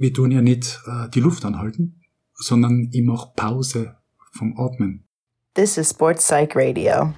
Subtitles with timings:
[0.00, 2.00] wir tun ja nicht äh, die Luft anhalten,
[2.32, 3.96] sondern ich mache Pause
[4.32, 5.06] vom Atmen.
[5.54, 7.12] This is Sports Psych Radio.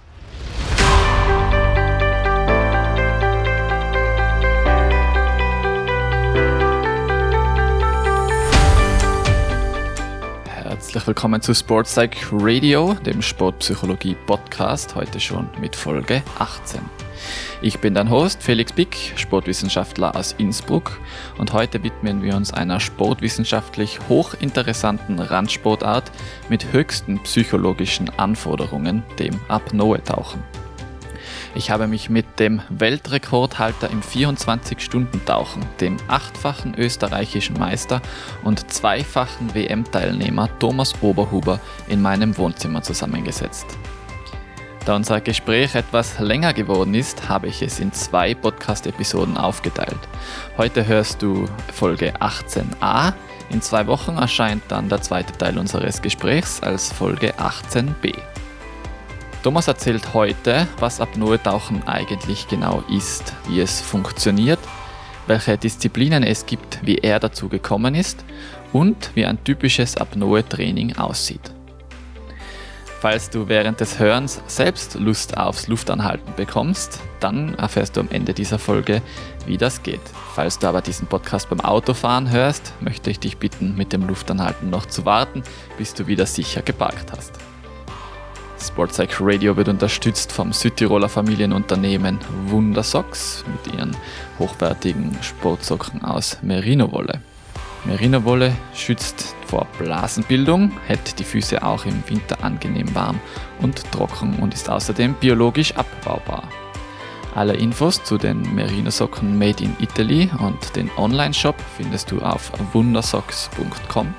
[10.49, 16.81] Herzlich willkommen zu Sports Psych Radio, dem Sportpsychologie Podcast, heute schon mit Folge 18.
[17.61, 21.01] Ich bin dein Host Felix Bick, Sportwissenschaftler aus Innsbruck
[21.39, 26.11] und heute widmen wir uns einer sportwissenschaftlich hochinteressanten Randsportart
[26.49, 30.43] mit höchsten psychologischen Anforderungen, dem Apnoe-Tauchen.
[31.55, 38.01] Ich habe mich mit dem Weltrekordhalter im 24-Stunden-Tauchen, dem achtfachen österreichischen Meister
[38.43, 43.67] und zweifachen WM-Teilnehmer Thomas Oberhuber in meinem Wohnzimmer zusammengesetzt.
[44.85, 50.01] Da unser Gespräch etwas länger geworden ist, habe ich es in zwei Podcast-Episoden aufgeteilt.
[50.59, 53.13] Heute hörst du Folge 18a.
[53.51, 58.13] In zwei Wochen erscheint dann der zweite Teil unseres Gesprächs als Folge 18b.
[59.45, 64.59] Thomas erzählt heute, was Apnoe-Tauchen eigentlich genau ist, wie es funktioniert,
[65.29, 68.25] welche Disziplinen es gibt, wie er dazu gekommen ist
[68.73, 71.53] und wie ein typisches Apnoe-Training aussieht.
[73.03, 78.33] Falls du während des Hörens selbst Lust aufs Luftanhalten bekommst, dann erfährst du am Ende
[78.33, 79.03] dieser Folge,
[79.45, 80.01] wie das geht.
[80.37, 84.71] Falls du aber diesen Podcast beim Autofahren hörst, möchte ich dich bitten, mit dem Luftanhalten
[84.71, 85.43] noch zu warten,
[85.79, 87.33] bis du wieder sicher geparkt hast.
[88.65, 93.97] Sportpsych Radio wird unterstützt vom Südtiroler Familienunternehmen Wundersocks mit ihren
[94.39, 97.21] hochwertigen Sportsocken aus Merino-Wolle.
[97.85, 103.21] Merino-Wolle schützt vor Blasenbildung, hält die Füße auch im Winter angenehm warm
[103.61, 106.45] und trocken und ist außerdem biologisch abbaubar.
[107.35, 114.15] Alle Infos zu den Merino-Socken Made in Italy und den Online-Shop findest du auf wundersocks.com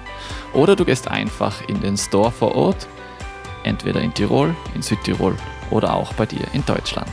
[0.53, 2.87] oder du gehst einfach in den Store vor Ort,
[3.63, 5.35] entweder in Tirol, in Südtirol
[5.71, 7.09] oder auch bei dir in Deutschland.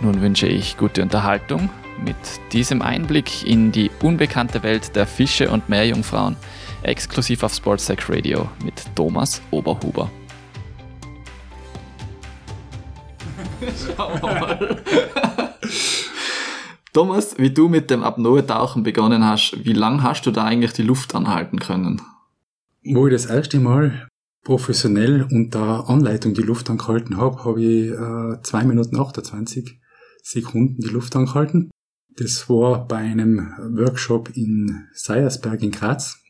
[0.00, 1.70] Nun wünsche ich gute Unterhaltung
[2.04, 2.16] mit
[2.52, 6.36] diesem Einblick in die unbekannte Welt der Fische und Meerjungfrauen,
[6.84, 10.10] exklusiv auf Sportsec Radio mit Thomas Oberhuber.
[13.96, 14.82] Schauen wir mal.
[16.92, 20.82] Thomas, wie du mit dem Apnoe-Tauchen begonnen hast, wie lange hast du da eigentlich die
[20.82, 22.00] Luft anhalten können?
[22.84, 24.08] Wo ich das erste Mal
[24.44, 29.80] professionell unter Anleitung die Luft angehalten habe, habe ich äh, 2 Minuten 28
[30.22, 31.70] Sekunden die Luft angehalten.
[32.16, 36.23] Das war bei einem Workshop in Seiersberg in Graz.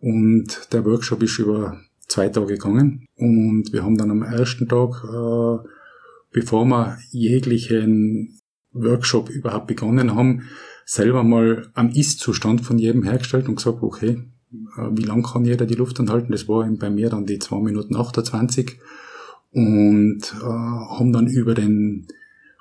[0.00, 3.06] Und der Workshop ist über zwei Tage gegangen.
[3.16, 5.68] Und wir haben dann am ersten Tag, äh,
[6.32, 8.40] bevor wir jeglichen
[8.72, 10.42] Workshop überhaupt begonnen haben,
[10.84, 14.22] selber mal am Ist-Zustand von jedem hergestellt und gesagt, okay,
[14.76, 16.32] äh, wie lang kann jeder die Luft anhalten?
[16.32, 18.78] Das war bei mir dann die 2 Minuten 28
[19.52, 22.06] und äh, haben dann über den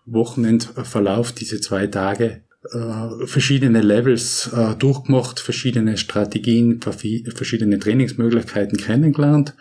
[0.06, 2.42] Wochenendverlauf diese zwei Tage
[2.74, 9.56] äh, verschiedene Levels äh, durchgemacht, verschiedene Strategien, verschiedene Trainingsmöglichkeiten kennengelernt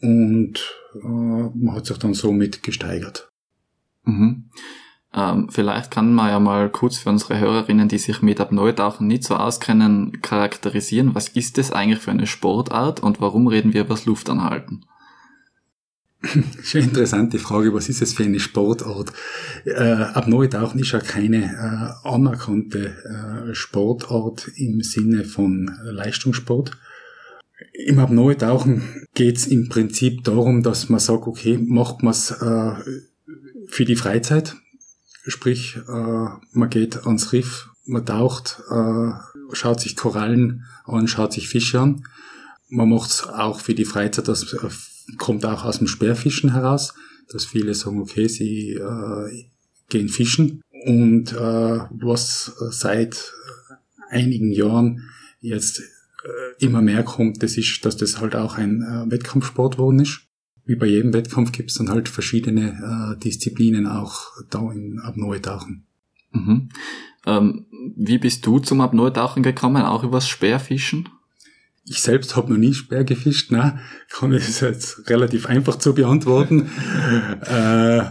[0.00, 0.54] und
[0.94, 3.30] äh, man hat sich dann somit gesteigert.
[4.04, 4.50] Mhm.
[5.14, 9.24] Ähm, vielleicht kann man ja mal kurz für unsere Hörerinnen, die sich mit Apnoe-Tauchen nicht
[9.24, 11.14] so auskennen, charakterisieren.
[11.14, 14.84] Was ist das eigentlich für eine Sportart und warum reden wir über das Luftanhalten?
[16.62, 19.12] Schon interessante Frage, was ist es für eine Sportart?
[19.64, 21.44] Äh, Apnoe-Tauchen ist ja keine
[22.04, 26.72] äh, anerkannte äh, Sportart im Sinne von Leistungssport.
[27.72, 32.72] Im Apnoe-Tauchen geht es im Prinzip darum, dass man sagt, okay, macht man es äh,
[33.68, 34.56] für die Freizeit,
[35.26, 39.10] sprich äh, man geht ans Riff, man taucht, äh,
[39.52, 42.04] schaut sich Korallen an, schaut sich Fische an.
[42.68, 44.68] Man macht es auch für die Freizeit, das äh,
[45.18, 46.94] kommt auch aus dem Speerfischen heraus,
[47.30, 49.44] dass viele sagen, okay, sie äh,
[49.88, 50.62] gehen fischen.
[50.84, 53.32] Und äh, was seit
[54.08, 55.08] einigen Jahren
[55.40, 60.00] jetzt äh, immer mehr kommt, das ist, dass das halt auch ein äh, Wettkampfsport geworden
[60.00, 60.22] ist.
[60.64, 65.86] Wie bei jedem Wettkampf gibt es dann halt verschiedene äh, Disziplinen auch da im Apnoe-Tauchen.
[66.32, 66.68] Mhm.
[67.26, 67.66] Ähm,
[67.96, 69.82] wie bist du zum Apnoe-Tauchen gekommen?
[69.82, 71.08] Auch übers Speerfischen?
[71.88, 73.78] Ich selbst habe noch nie Speer gefischt, ne?
[74.10, 76.68] kann ich das jetzt relativ einfach zu beantworten.
[77.42, 78.02] äh,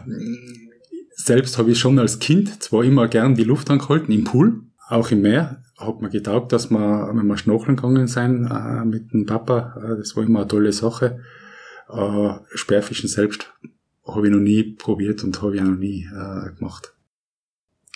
[1.11, 5.11] selbst habe ich schon als Kind zwar immer gern die Luft angehalten, im Pool, auch
[5.11, 5.61] im Meer.
[5.77, 9.97] Hat mir getaugt, dass wir, wenn wir schnorcheln gegangen sind äh, mit dem Papa, äh,
[9.97, 11.19] das war immer eine tolle Sache.
[11.89, 13.51] Äh, Speerfischen selbst
[14.07, 16.93] habe ich noch nie probiert und habe ich auch noch nie äh, gemacht.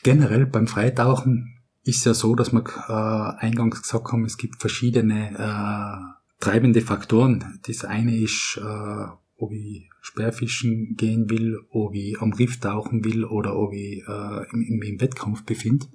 [0.04, 1.59] Generell beim Freitauchen
[1.90, 7.60] ist ja so, dass wir äh, eingangs gesagt haben, es gibt verschiedene äh, treibende Faktoren.
[7.66, 9.06] Das eine ist, äh,
[9.38, 14.46] ob ich Sperrfischen gehen will, ob ich am Riff tauchen will oder ob ich äh,
[14.52, 15.88] im, im Wettkampf befinde.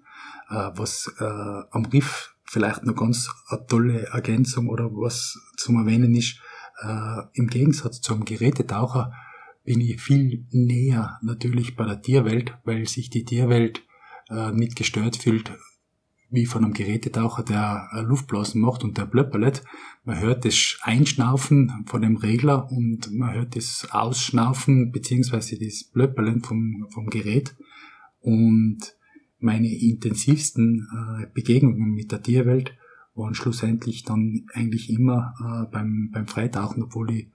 [0.51, 6.15] Äh, was äh, am Riff vielleicht noch ganz eine tolle Ergänzung oder was zum Erwähnen
[6.15, 6.41] ist,
[6.83, 9.13] äh, im Gegensatz zum Gerätetaucher
[9.65, 13.83] bin ich viel näher natürlich bei der Tierwelt, weil sich die Tierwelt
[14.29, 15.53] äh, nicht gestört fühlt
[16.35, 19.63] wie von einem Gerätetaucher, der Luftblasen macht und der blöpperlet.
[20.05, 26.43] Man hört das Einschnaufen von dem Regler und man hört das Ausschnaufen beziehungsweise das Blöpperlen
[26.43, 27.57] vom, vom Gerät.
[28.21, 28.79] Und
[29.39, 32.77] meine intensivsten äh, Begegnungen mit der Tierwelt
[33.15, 37.27] waren schlussendlich dann eigentlich immer äh, beim, beim Freitauchen, obwohl ich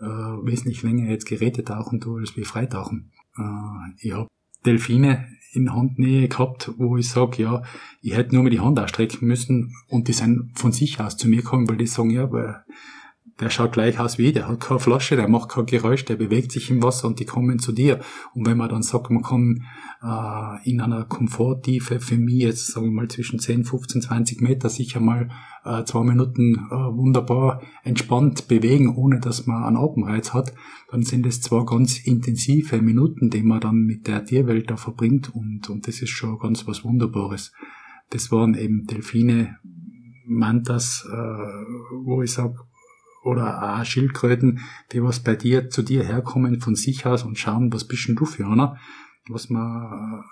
[0.00, 3.10] äh, wesentlich länger jetzt Geräte tauchen tue als wie Freitauchen.
[3.36, 3.42] Äh,
[4.00, 4.28] ich habe
[4.64, 7.62] Delfine in Handnähe gehabt, wo ich sage, ja,
[8.02, 11.28] ich hätte nur mal die Hand ausstrecken müssen und die sind von sich aus zu
[11.28, 12.64] mir gekommen, weil die sagen, ja, aber
[13.40, 16.50] der schaut gleich aus wie, der hat keine Flasche, der macht kein Geräusch, der bewegt
[16.50, 18.00] sich im Wasser und die kommen zu dir.
[18.34, 19.64] Und wenn man dann sagt, man kann
[20.02, 24.68] äh, in einer Komforttiefe für mich jetzt, sagen wir mal, zwischen 10, 15, 20 Meter
[24.68, 25.28] sicher mal
[25.64, 30.52] äh, zwei Minuten äh, wunderbar entspannt bewegen, ohne dass man einen Atemreiz hat,
[30.90, 35.34] dann sind es zwar ganz intensive Minuten, die man dann mit der Tierwelt da verbringt
[35.34, 37.52] und, und das ist schon ganz was Wunderbares.
[38.10, 39.58] Das waren eben Delfine,
[40.26, 41.16] Mantas, äh,
[42.04, 42.56] wo ich sage,
[43.28, 44.60] oder auch Schildkröten,
[44.92, 48.16] die was bei dir, zu dir herkommen von sich aus und schauen, was bist denn
[48.16, 48.78] du für einer,
[49.28, 50.24] was man äh,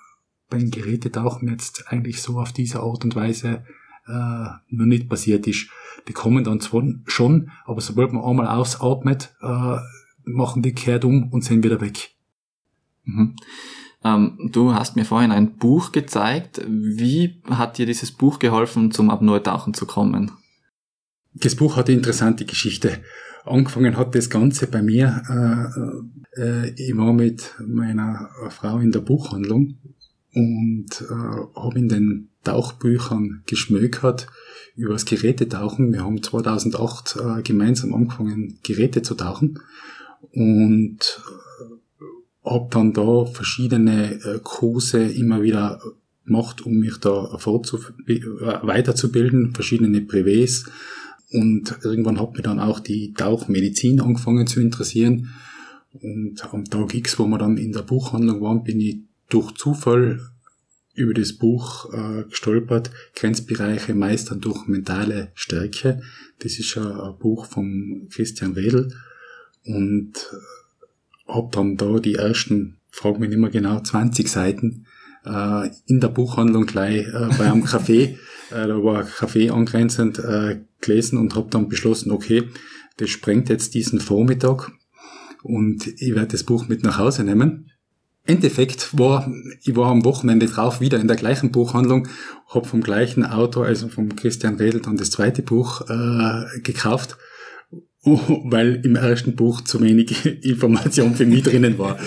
[0.48, 3.64] beim Gerätetauchen jetzt eigentlich so auf diese Art und Weise
[4.06, 5.68] äh, noch nicht passiert ist.
[6.08, 9.76] Die kommen dann zwar schon, aber sobald man einmal ausatmet, äh,
[10.24, 12.14] machen die kehrt um und sind wieder weg.
[13.04, 13.36] Mhm.
[14.04, 16.60] Ähm, du hast mir vorhin ein Buch gezeigt.
[16.68, 20.32] Wie hat dir dieses Buch geholfen, zum Apnoe-Tauchen zu kommen?
[21.38, 22.98] Das Buch hat eine interessante Geschichte.
[23.44, 25.22] Angefangen hat das Ganze bei mir.
[26.36, 29.76] Äh, äh, ich war mit meiner Frau in der Buchhandlung
[30.34, 31.14] und äh,
[31.54, 34.28] habe in den Tauchbüchern geschmökert
[34.76, 35.92] über das Gerätetauchen.
[35.92, 39.60] Wir haben 2008 äh, gemeinsam angefangen, Geräte zu tauchen
[40.32, 45.80] und äh, habe dann da verschiedene äh, Kurse immer wieder
[46.24, 48.20] gemacht, um mich da äh,
[48.62, 50.66] weiterzubilden, verschiedene Privés,
[51.32, 55.30] und irgendwann hat mich dann auch die Tauchmedizin angefangen zu interessieren.
[55.92, 60.20] Und am Tag X, wo wir dann in der Buchhandlung waren, bin ich durch Zufall
[60.94, 66.00] über das Buch äh, gestolpert, Grenzbereiche meistern durch mentale Stärke.
[66.38, 68.94] Das ist ja ein Buch von Christian Wedel
[69.64, 74.85] und äh, habe dann da die ersten, frag mich nicht mehr genau, 20 Seiten
[75.26, 78.16] äh, in der Buchhandlung gleich äh, bei einem Café, äh,
[78.50, 82.48] da war ein Café angrenzend, äh, gelesen und habe dann beschlossen, okay,
[82.96, 84.70] das sprengt jetzt diesen Vormittag
[85.42, 87.70] und ich werde das Buch mit nach Hause nehmen.
[88.24, 89.32] Endeffekt war,
[89.62, 92.08] ich war am Wochenende drauf wieder in der gleichen Buchhandlung,
[92.48, 97.16] habe vom gleichen Autor, also vom Christian Wedel, dann das zweite Buch äh, gekauft,
[98.44, 101.98] weil im ersten Buch zu wenig Information für mich drinnen war.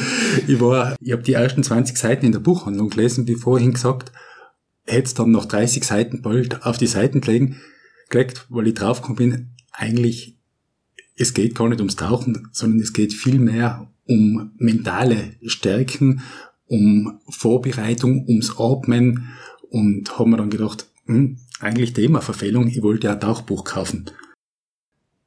[0.48, 4.14] Ich war, ich habe die ersten 20 Seiten in der Buchhandlung gelesen, wie vorhin gesagt,
[4.86, 7.58] hätte dann noch 30 Seiten bald auf die Seiten gelegen,
[8.10, 10.38] gelegt, weil ich draufgekommen bin, eigentlich,
[11.18, 16.22] es geht gar nicht ums Tauchen, sondern es geht viel mehr um mentale Stärken,
[16.66, 19.28] um Vorbereitung, ums Atmen
[19.70, 24.06] und haben mir dann gedacht, hm, eigentlich Themaverfehlung, ich wollte ja ein Tauchbuch kaufen.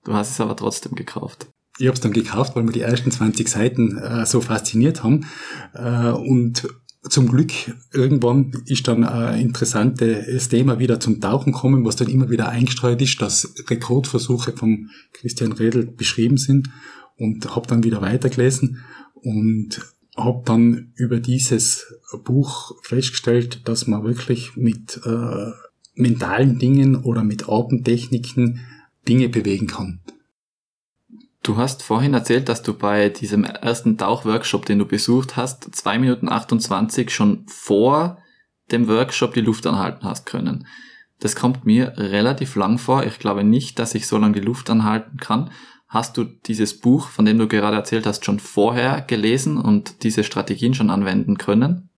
[0.04, 1.48] Du hast es aber trotzdem gekauft.
[1.78, 5.26] Ich habe es dann gekauft, weil mir die ersten 20 Seiten äh, so fasziniert haben.
[5.74, 6.68] Äh, und
[7.08, 7.52] zum Glück
[7.92, 13.02] irgendwann ist dann ein interessantes Thema wieder zum Tauchen kommen, was dann immer wieder eingestreut
[13.02, 16.68] ist, dass Rekordversuche von Christian Redl beschrieben sind
[17.16, 19.80] und habe dann wieder weitergelesen und
[20.16, 21.86] habe dann über dieses
[22.24, 25.50] Buch festgestellt, dass man wirklich mit äh,
[25.94, 28.60] mentalen Dingen oder mit Atemtechniken
[29.08, 30.00] Dinge bewegen kann.
[31.42, 35.98] Du hast vorhin erzählt, dass du bei diesem ersten Tauchworkshop, den du besucht hast, zwei
[35.98, 38.18] Minuten 28 schon vor
[38.70, 40.66] dem Workshop die Luft anhalten hast können.
[41.18, 43.04] Das kommt mir relativ lang vor.
[43.04, 45.50] Ich glaube nicht, dass ich so lange die Luft anhalten kann.
[45.88, 50.24] Hast du dieses Buch, von dem du gerade erzählt hast, schon vorher gelesen und diese
[50.24, 51.90] Strategien schon anwenden können?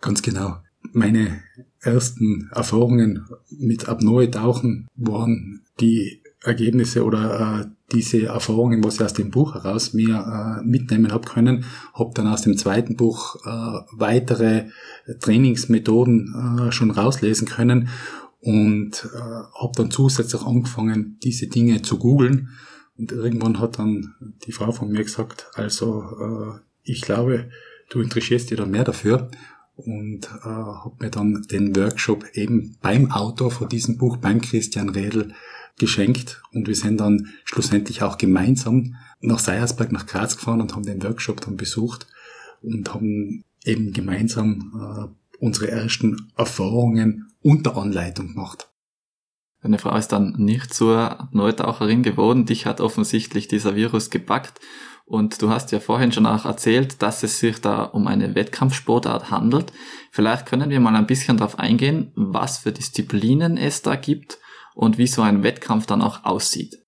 [0.00, 0.58] Ganz genau.
[0.92, 1.42] Meine
[1.82, 9.30] ersten Erfahrungen mit Apnoe-Tauchen waren die Ergebnisse oder äh, diese Erfahrungen, was ich aus dem
[9.30, 14.66] Buch heraus mir äh, mitnehmen habe können, habe dann aus dem zweiten Buch äh, weitere
[15.20, 17.88] Trainingsmethoden äh, schon rauslesen können
[18.40, 22.48] und äh, habe dann zusätzlich angefangen, diese Dinge zu googeln.
[22.96, 24.14] Und irgendwann hat dann
[24.46, 27.50] die Frau von mir gesagt, also äh, ich glaube,
[27.90, 29.30] du interessierst dich da mehr dafür
[29.86, 34.88] und äh, habe mir dann den Workshop eben beim Autor von diesem Buch, beim Christian
[34.88, 35.32] Redl,
[35.78, 40.84] geschenkt und wir sind dann schlussendlich auch gemeinsam nach Seiersberg, nach Graz gefahren und haben
[40.84, 42.06] den Workshop dann besucht
[42.62, 48.68] und haben eben gemeinsam äh, unsere ersten Erfahrungen unter Anleitung gemacht.
[49.62, 52.46] Deine Frau ist dann nicht zur Neutaucherin geworden.
[52.46, 54.58] Dich hat offensichtlich dieser Virus gepackt.
[55.10, 59.32] Und du hast ja vorhin schon auch erzählt, dass es sich da um eine Wettkampfsportart
[59.32, 59.72] handelt.
[60.12, 64.38] Vielleicht können wir mal ein bisschen darauf eingehen, was für Disziplinen es da gibt
[64.76, 66.78] und wie so ein Wettkampf dann auch aussieht.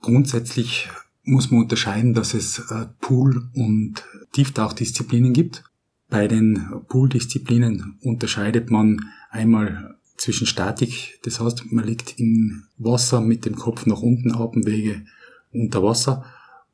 [0.00, 0.88] Grundsätzlich
[1.22, 4.02] muss man unterscheiden, dass es äh, Pool- und
[4.32, 5.62] Tieftauchdisziplinen gibt.
[6.08, 13.44] Bei den Pool-Disziplinen unterscheidet man einmal zwischen Statik, das heißt, man liegt im Wasser mit
[13.44, 15.04] dem Kopf nach unten, Atemwege
[15.52, 16.24] unter Wasser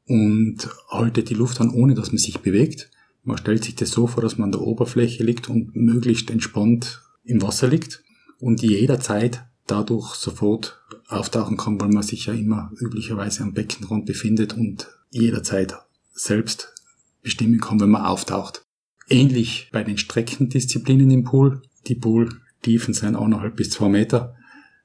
[0.07, 2.91] und haltet die Luft an, ohne dass man sich bewegt.
[3.23, 7.03] Man stellt sich das so vor, dass man an der Oberfläche liegt und möglichst entspannt
[7.25, 8.03] im Wasser liegt
[8.39, 14.55] und jederzeit dadurch sofort auftauchen kann, weil man sich ja immer üblicherweise am Beckenrand befindet
[14.55, 15.75] und jederzeit
[16.13, 16.75] selbst
[17.23, 18.63] bestimmen kann, wenn man auftaucht.
[19.09, 21.63] Ähnlich bei den Streckendisziplinen im Pool.
[21.87, 24.37] Die Pooltiefen sind eineinhalb bis zwei Meter.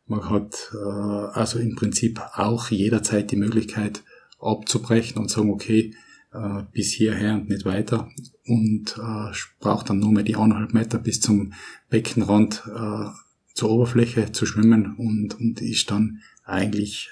[0.08, 4.04] Man hat äh, also im Prinzip auch jederzeit die Möglichkeit
[4.40, 5.94] abzubrechen und sagen, okay,
[6.32, 8.10] äh, bis hierher und nicht weiter
[8.46, 11.54] und äh, braucht dann nur mehr die eineinhalb Meter bis zum
[11.90, 13.10] Beckenrand äh,
[13.54, 17.10] zur Oberfläche zu schwimmen und, und ist dann eigentlich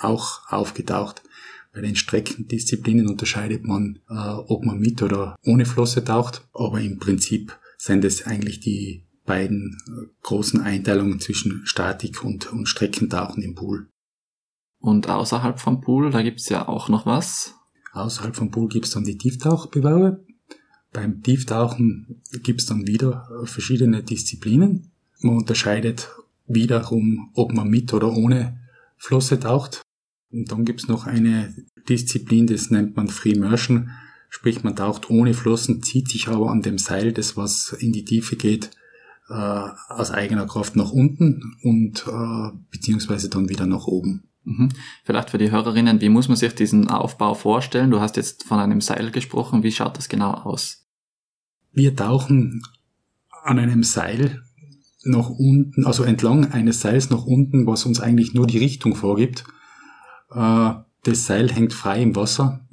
[0.00, 1.22] auch aufgetaucht.
[1.72, 6.98] Bei den Streckendisziplinen unterscheidet man, äh, ob man mit oder ohne Flosse taucht, aber im
[6.98, 13.54] Prinzip sind es eigentlich die beiden äh, großen Einteilungen zwischen Statik und, und Streckentauchen im
[13.54, 13.88] Pool.
[14.80, 17.54] Und außerhalb vom Pool, da gibt's ja auch noch was.
[17.92, 20.24] Außerhalb vom Pool gibt's dann die Tieftauchbewerbe.
[20.92, 24.90] Beim Tieftauchen gibt's dann wieder verschiedene Disziplinen.
[25.20, 26.08] Man unterscheidet
[26.46, 28.58] wiederum, ob man mit oder ohne
[28.96, 29.82] Flosse taucht.
[30.30, 31.54] Und dann gibt's noch eine
[31.88, 33.90] Disziplin, das nennt man Free Immersion,
[34.28, 38.04] sprich man taucht ohne Flossen, zieht sich aber an dem Seil, das was in die
[38.04, 38.70] Tiefe geht,
[39.28, 44.24] äh, aus eigener Kraft nach unten und äh, beziehungsweise dann wieder nach oben.
[44.48, 44.70] Mhm.
[45.04, 47.90] Vielleicht für die Hörerinnen, wie muss man sich diesen Aufbau vorstellen?
[47.90, 50.86] Du hast jetzt von einem Seil gesprochen, wie schaut das genau aus?
[51.72, 52.62] Wir tauchen
[53.44, 54.42] an einem Seil
[55.04, 59.44] nach unten, also entlang eines Seils nach unten, was uns eigentlich nur die Richtung vorgibt.
[60.30, 60.70] Äh,
[61.02, 62.66] das Seil hängt frei im Wasser,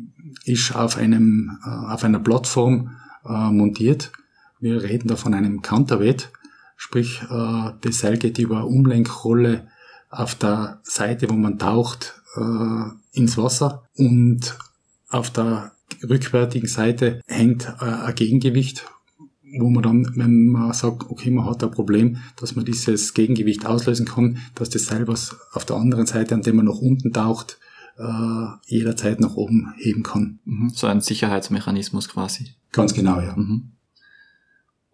[0.45, 2.91] ist auf einem, äh, auf einer Plattform
[3.25, 4.13] äh, montiert.
[4.61, 6.31] Wir reden da von einem Counterweight,
[6.77, 9.67] sprich, das Seil geht über Umlenkrolle
[10.15, 12.21] auf der Seite, wo man taucht,
[13.13, 14.57] ins Wasser und
[15.09, 15.71] auf der
[16.07, 18.85] rückwärtigen Seite hängt ein Gegengewicht
[19.59, 23.65] wo man dann, wenn man sagt, okay, man hat ein Problem, dass man dieses Gegengewicht
[23.65, 27.13] auslösen kann, dass das Seil, was auf der anderen Seite, an dem man nach unten
[27.13, 27.57] taucht,
[27.97, 30.39] äh, jederzeit nach oben heben kann.
[30.45, 30.69] Mhm.
[30.73, 32.55] So ein Sicherheitsmechanismus quasi.
[32.71, 33.35] Ganz genau, ja.
[33.35, 33.71] Mhm.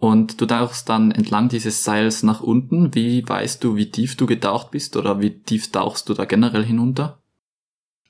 [0.02, 2.96] Und du tauchst dann entlang dieses Seils nach unten.
[2.96, 6.66] Wie weißt du, wie tief du getaucht bist oder wie tief tauchst du da generell
[6.66, 7.22] hinunter?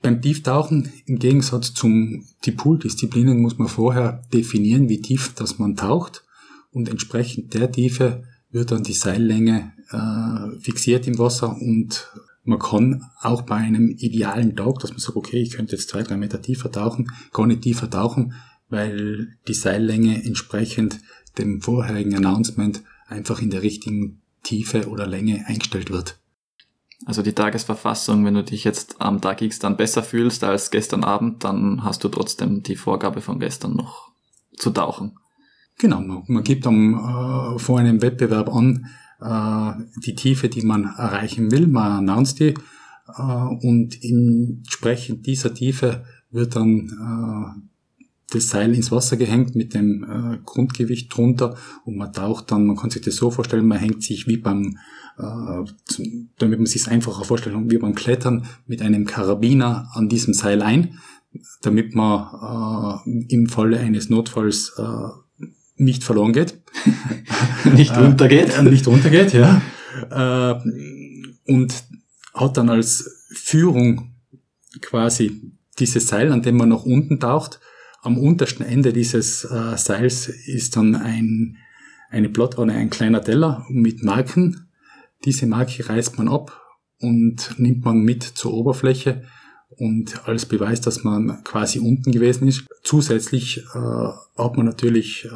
[0.02, 5.76] Beim Tieftauchen, im Gegensatz zum die Pool-Disziplinen, muss man vorher definieren, wie tief das man
[5.76, 6.24] taucht
[6.72, 12.10] und entsprechend der Tiefe wird dann die Seillänge äh, fixiert im Wasser und
[12.46, 16.04] man kann auch bei einem idealen Tag, dass man sagt, okay, ich könnte jetzt zwei,
[16.04, 18.34] drei Meter tiefer tauchen, gar nicht tiefer tauchen,
[18.70, 21.02] weil die Seillänge entsprechend
[21.38, 26.20] dem vorherigen Announcement einfach in der richtigen Tiefe oder Länge eingestellt wird.
[27.06, 31.04] Also die Tagesverfassung, wenn du dich jetzt am Tag X dann besser fühlst als gestern
[31.04, 34.12] Abend, dann hast du trotzdem die Vorgabe von gestern noch
[34.56, 35.18] zu tauchen.
[35.80, 38.86] Genau, man, man gibt dann äh, vor einem Wettbewerb an,
[39.20, 42.54] äh, die Tiefe, die man erreichen will, man announced die
[43.18, 46.88] äh, und entsprechend dieser Tiefe wird dann
[47.58, 47.71] äh,
[48.32, 52.78] das Seil ins Wasser gehängt mit dem äh, Grundgewicht drunter und man taucht dann, man
[52.78, 54.78] kann sich das so vorstellen, man hängt sich wie beim,
[55.18, 59.90] äh, zum, damit man sich es einfacher vorstellen kann, wie beim Klettern mit einem Karabiner
[59.94, 60.98] an diesem Seil ein,
[61.62, 65.46] damit man äh, im Falle eines Notfalls äh,
[65.76, 66.62] nicht verloren geht.
[67.76, 68.58] nicht untergeht.
[68.58, 69.62] Äh, nicht untergeht, ja.
[70.10, 70.60] Äh,
[71.48, 71.84] und
[72.34, 74.14] hat dann als Führung
[74.80, 77.60] quasi dieses Seil, an dem man nach unten taucht.
[78.02, 81.58] Am untersten Ende dieses äh, Seils ist dann ein,
[82.10, 84.68] eine Plot oder ein kleiner Teller mit Marken.
[85.24, 86.60] Diese Marke reißt man ab
[87.00, 89.24] und nimmt man mit zur Oberfläche
[89.78, 92.66] und als Beweis, dass man quasi unten gewesen ist.
[92.84, 95.30] Zusätzlich äh, hat man natürlich äh,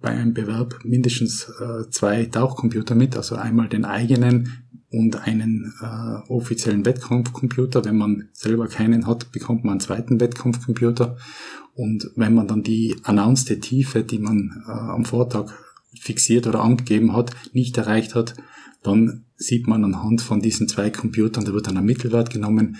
[0.00, 6.30] bei einem Bewerb mindestens äh, zwei Tauchcomputer mit, also einmal den eigenen und einen äh,
[6.30, 7.84] offiziellen Wettkampfcomputer.
[7.84, 11.16] Wenn man selber keinen hat, bekommt man einen zweiten Wettkampfcomputer.
[11.76, 15.52] Und wenn man dann die announced Tiefe, die man äh, am Vortag
[16.00, 18.34] fixiert oder angegeben hat, nicht erreicht hat,
[18.82, 22.78] dann sieht man anhand von diesen zwei Computern, da wird dann ein Mittelwert genommen,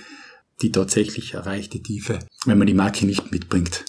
[0.62, 3.84] die tatsächlich erreichte Tiefe, wenn man die Marke nicht mitbringt.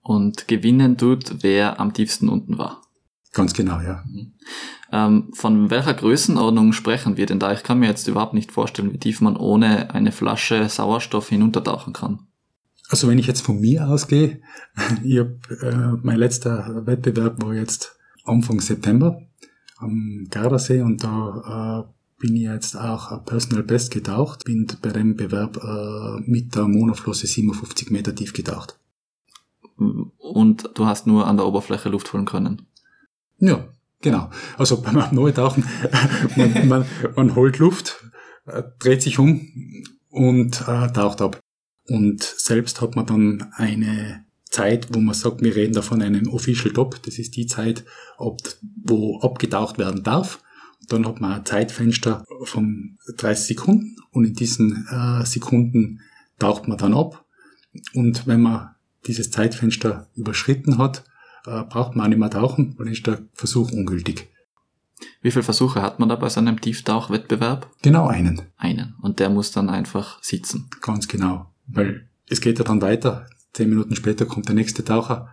[0.00, 2.82] Und gewinnen tut, wer am tiefsten unten war.
[3.34, 4.02] Ganz genau, ja.
[4.06, 4.32] Mhm.
[4.90, 7.52] Ähm, von welcher Größenordnung sprechen wir denn da?
[7.52, 11.92] Ich kann mir jetzt überhaupt nicht vorstellen, wie tief man ohne eine Flasche Sauerstoff hinuntertauchen
[11.92, 12.20] kann.
[12.88, 14.40] Also wenn ich jetzt von mir ausgehe,
[15.04, 19.22] ich hab, äh, mein letzter Wettbewerb war jetzt Anfang September
[19.78, 25.16] am Gardasee und da äh, bin ich jetzt auch Personal Best getaucht, bin bei dem
[25.16, 28.78] Bewerb äh, mit der Monoflosse 57 Meter tief getaucht.
[29.76, 32.66] Und du hast nur an der Oberfläche Luft holen können?
[33.38, 33.68] Ja,
[34.00, 34.30] genau.
[34.56, 35.64] Also beim Neutauchen,
[36.36, 38.04] man, man, man holt Luft,
[38.46, 39.48] äh, dreht sich um
[40.10, 41.38] und äh, taucht ab.
[41.88, 46.28] Und selbst hat man dann eine Zeit, wo man sagt, wir reden da von einem
[46.28, 47.02] Official Top.
[47.02, 47.84] Das ist die Zeit,
[48.16, 48.40] ob,
[48.84, 50.42] wo abgetaucht werden darf.
[50.88, 56.00] Dann hat man ein Zeitfenster von 30 Sekunden und in diesen äh, Sekunden
[56.38, 57.24] taucht man dann ab.
[57.94, 58.70] Und wenn man
[59.06, 61.04] dieses Zeitfenster überschritten hat,
[61.46, 64.28] äh, braucht man auch nicht mehr tauchen, dann ist der Versuch ungültig.
[65.20, 67.70] Wie viele Versuche hat man da bei so einem Tieftauchwettbewerb?
[67.82, 68.42] Genau einen.
[68.56, 68.94] Einen.
[69.00, 70.68] Und der muss dann einfach sitzen.
[70.80, 71.50] Ganz genau.
[71.68, 73.26] Weil es geht ja dann weiter.
[73.52, 75.28] Zehn Minuten später kommt der nächste Taucher.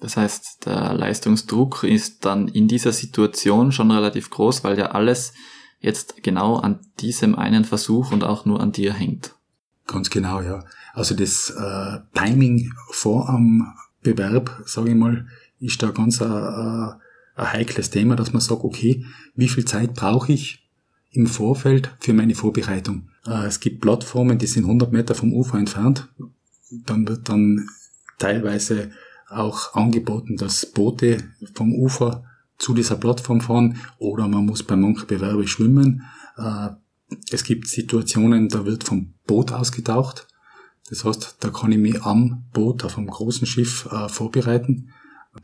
[0.00, 5.32] Das heißt, der Leistungsdruck ist dann in dieser Situation schon relativ groß, weil ja alles
[5.80, 9.34] jetzt genau an diesem einen Versuch und auch nur an dir hängt.
[9.86, 10.64] Ganz genau, ja.
[10.92, 13.72] Also das äh, Timing vor am
[14.02, 15.26] Bewerb, sage ich mal,
[15.60, 16.94] ist da ganz ein, ein,
[17.36, 20.68] ein heikles Thema, dass man sagt, okay, wie viel Zeit brauche ich
[21.10, 23.08] im Vorfeld für meine Vorbereitung?
[23.26, 26.08] Äh, es gibt Plattformen, die sind 100 Meter vom Ufer entfernt.
[26.70, 27.68] Dann wird dann
[28.18, 28.90] teilweise
[29.28, 31.18] auch angeboten, dass Boote
[31.54, 32.24] vom Ufer
[32.58, 36.02] zu dieser Plattform fahren oder man muss bei manchen Bewerben schwimmen.
[36.36, 36.68] Äh,
[37.30, 40.26] es gibt Situationen, da wird vom Boot ausgetaucht.
[40.88, 44.90] Das heißt, da kann ich mich am Boot auf einem großen Schiff äh, vorbereiten.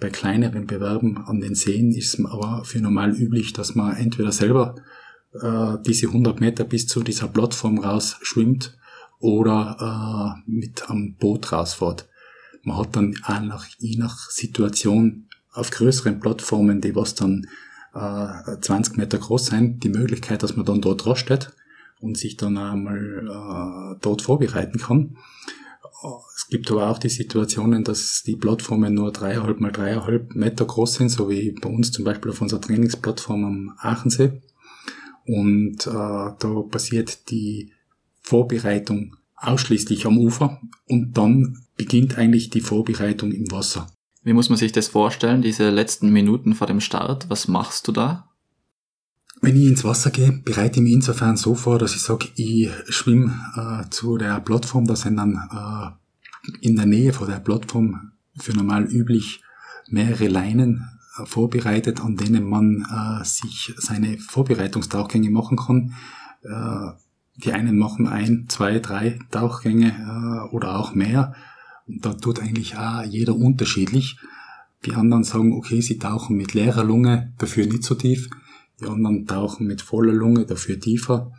[0.01, 4.33] Bei kleineren Bewerben an den Seen ist es aber für normal üblich, dass man entweder
[4.33, 4.77] selber
[5.41, 8.77] äh, diese 100 Meter bis zu dieser Plattform raus schwimmt
[9.19, 12.09] oder äh, mit am Boot rausfährt.
[12.63, 17.47] Man hat dann auch nach, je nach Situation auf größeren Plattformen, die was dann
[17.95, 21.53] äh, 20 Meter groß sind, die Möglichkeit, dass man dann dort rastet
[22.01, 25.17] und sich dann einmal äh, dort vorbereiten kann.
[26.37, 30.95] Es gibt aber auch die Situationen, dass die Plattformen nur dreieinhalb mal dreieinhalb Meter groß
[30.95, 34.42] sind, so wie bei uns zum Beispiel auf unserer Trainingsplattform am Aachensee.
[35.27, 37.73] Und äh, da passiert die
[38.23, 43.89] Vorbereitung ausschließlich am Ufer und dann beginnt eigentlich die Vorbereitung im Wasser.
[44.23, 47.29] Wie muss man sich das vorstellen, diese letzten Minuten vor dem Start?
[47.29, 48.29] Was machst du da?
[49.41, 52.71] Wenn ich ins Wasser gehe, bereite ich mich insofern so vor, dass ich sage, ich
[52.89, 58.13] schwimme äh, zu der Plattform, da sind dann äh, in der Nähe von der Plattform
[58.37, 59.43] für normal üblich
[59.89, 60.89] mehrere Leinen
[61.25, 65.95] vorbereitet, an denen man äh, sich seine Vorbereitungstauchgänge machen kann.
[66.43, 66.93] Äh,
[67.37, 71.35] die einen machen ein, zwei, drei Tauchgänge äh, oder auch mehr.
[71.87, 74.19] Und da tut eigentlich auch jeder unterschiedlich.
[74.85, 78.29] Die anderen sagen, okay, sie tauchen mit leerer Lunge, dafür nicht so tief.
[78.81, 81.33] Die anderen tauchen mit voller Lunge, dafür tiefer.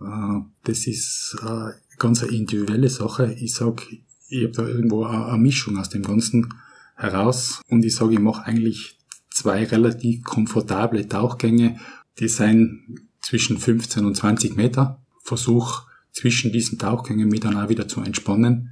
[0.00, 3.34] Äh, das ist äh, ganz eine individuelle Sache.
[3.34, 3.86] Ich sag,
[4.28, 6.54] ich habe da irgendwo eine Mischung aus dem Ganzen
[6.96, 8.95] heraus und ich sage, ich mache eigentlich
[9.36, 11.78] zwei relativ komfortable Tauchgänge,
[12.18, 15.02] die sind zwischen 15 und 20 Meter.
[15.22, 18.70] Versuch zwischen diesen Tauchgängen mich dann auch wieder zu entspannen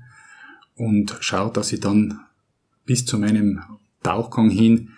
[0.74, 2.20] und schaue, dass ich dann
[2.86, 3.60] bis zu meinem
[4.02, 4.90] Tauchgang hin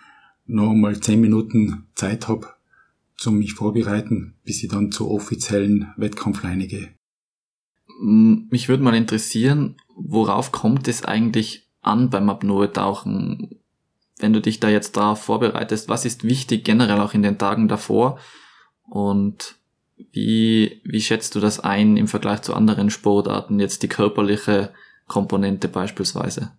[0.45, 2.47] noch mal 10 Minuten Zeit habe,
[3.17, 6.93] zum mich vorbereiten, bis ich dann zur offiziellen Wettkampfleine gehe.
[7.99, 13.59] Mich würde mal interessieren, worauf kommt es eigentlich an beim Apnoe-Tauchen?
[14.19, 17.67] Wenn du dich da jetzt darauf vorbereitest, was ist wichtig generell auch in den Tagen
[17.67, 18.19] davor?
[18.89, 19.55] Und
[20.11, 24.71] Wie, wie schätzt du das ein im Vergleich zu anderen Sportarten, jetzt die körperliche
[25.07, 26.51] Komponente beispielsweise?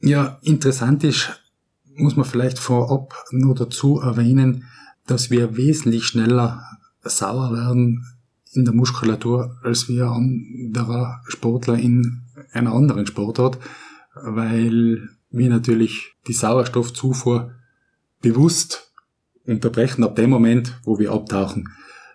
[0.00, 1.40] Ja, interessant ist,
[1.94, 4.64] muss man vielleicht vorab nur dazu erwähnen,
[5.06, 6.62] dass wir wesentlich schneller
[7.02, 8.04] sauer werden
[8.52, 13.58] in der Muskulatur als wir anderer Sportler in einer anderen Sportart,
[14.14, 17.54] weil wir natürlich die Sauerstoffzufuhr
[18.20, 18.92] bewusst
[19.46, 21.68] unterbrechen ab dem Moment, wo wir abtauchen.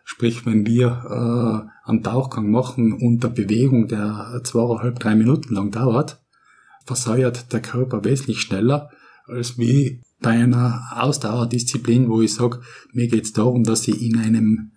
[0.04, 5.72] Sprich, wenn wir äh, einen Tauchgang machen und der Bewegung, der zweieinhalb, drei Minuten lang
[5.72, 6.22] dauert,
[6.86, 8.92] versäuert der Körper wesentlich schneller,
[9.26, 12.62] als wie bei einer Ausdauerdisziplin, wo ich sage,
[12.94, 14.72] mir geht es darum, dass ich in einem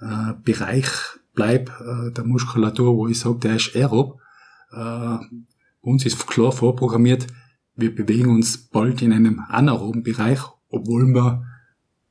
[0.00, 0.88] äh, Bereich
[1.34, 4.20] bleib äh, der Muskulatur, wo ich sage, der ist aerob.
[4.72, 5.16] Äh,
[5.80, 7.26] uns ist klar vorprogrammiert,
[7.76, 11.44] wir bewegen uns bald in einem anaeroben Bereich, obwohl wir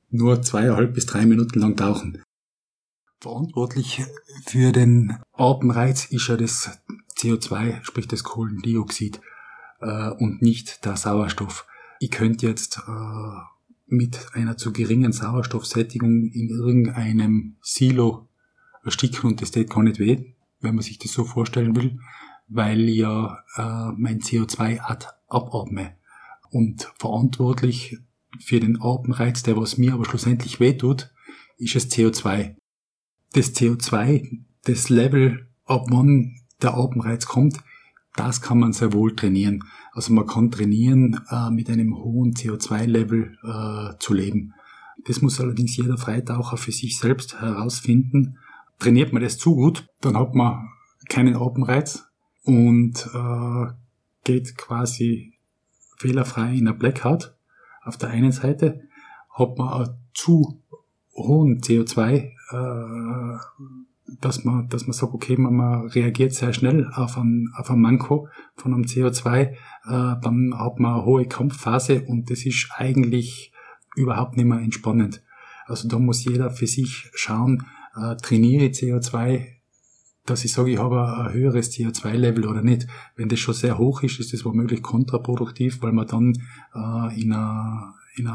[0.10, 2.22] nur zweieinhalb bis drei Minuten lang tauchen.
[3.20, 4.04] Verantwortlich
[4.46, 6.80] für den Atemreiz ist ja das
[7.18, 9.22] CO2, sprich das Kohlendioxid,
[9.84, 11.68] äh, und nicht der Sauerstoff.
[12.00, 18.28] Ich könnte jetzt äh, mit einer zu geringen Sauerstoffsättigung in irgendeinem Silo
[18.84, 22.00] ersticken und das tut gar nicht weh, wenn man sich das so vorstellen will,
[22.48, 24.80] weil ja äh, mein CO2
[25.34, 25.96] abatme.
[26.52, 27.98] Und verantwortlich
[28.40, 31.12] für den Atemreiz, der was mir aber schlussendlich wehtut,
[31.58, 32.56] ist das CO2.
[33.34, 37.58] Das CO2, das Level, ab wann der Atemreiz kommt,
[38.16, 39.64] das kann man sehr wohl trainieren.
[39.92, 44.54] Also man kann trainieren, äh, mit einem hohen CO2-Level äh, zu leben.
[45.06, 48.38] Das muss allerdings jeder Freitaucher für sich selbst herausfinden.
[48.80, 50.70] Trainiert man das zu gut, dann hat man
[51.10, 52.06] keinen Atemreiz
[52.44, 53.66] und äh,
[54.24, 55.34] geht quasi
[55.98, 57.36] fehlerfrei in der Blackout.
[57.84, 58.82] Auf der einen Seite
[59.30, 60.62] hat man einen zu
[61.16, 63.38] hohen CO2 äh,
[64.22, 67.80] dass man, dass man sagt, okay, man, man reagiert sehr schnell auf ein, auf ein
[67.80, 69.56] Manko von einem CO2, äh,
[69.86, 73.52] dann hat man eine hohe Kampfphase und das ist eigentlich
[73.96, 75.24] überhaupt nicht mehr entspannend.
[75.66, 79.46] Also da muss jeder für sich schauen, äh, trainiere CO2,
[80.26, 82.88] dass ich sage, ich habe ein höheres CO2-Level oder nicht.
[83.16, 86.34] Wenn das schon sehr hoch ist, ist das womöglich kontraproduktiv, weil man dann
[86.74, 88.32] äh, in einer in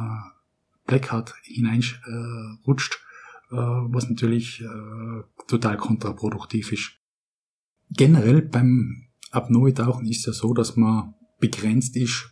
[0.86, 2.94] Blackout hineinrutscht.
[2.94, 3.08] Äh,
[3.50, 6.92] äh, was natürlich äh, total kontraproduktiv ist.
[7.90, 12.30] Generell beim Apnoe-Tauchen ist ja so, dass man begrenzt ist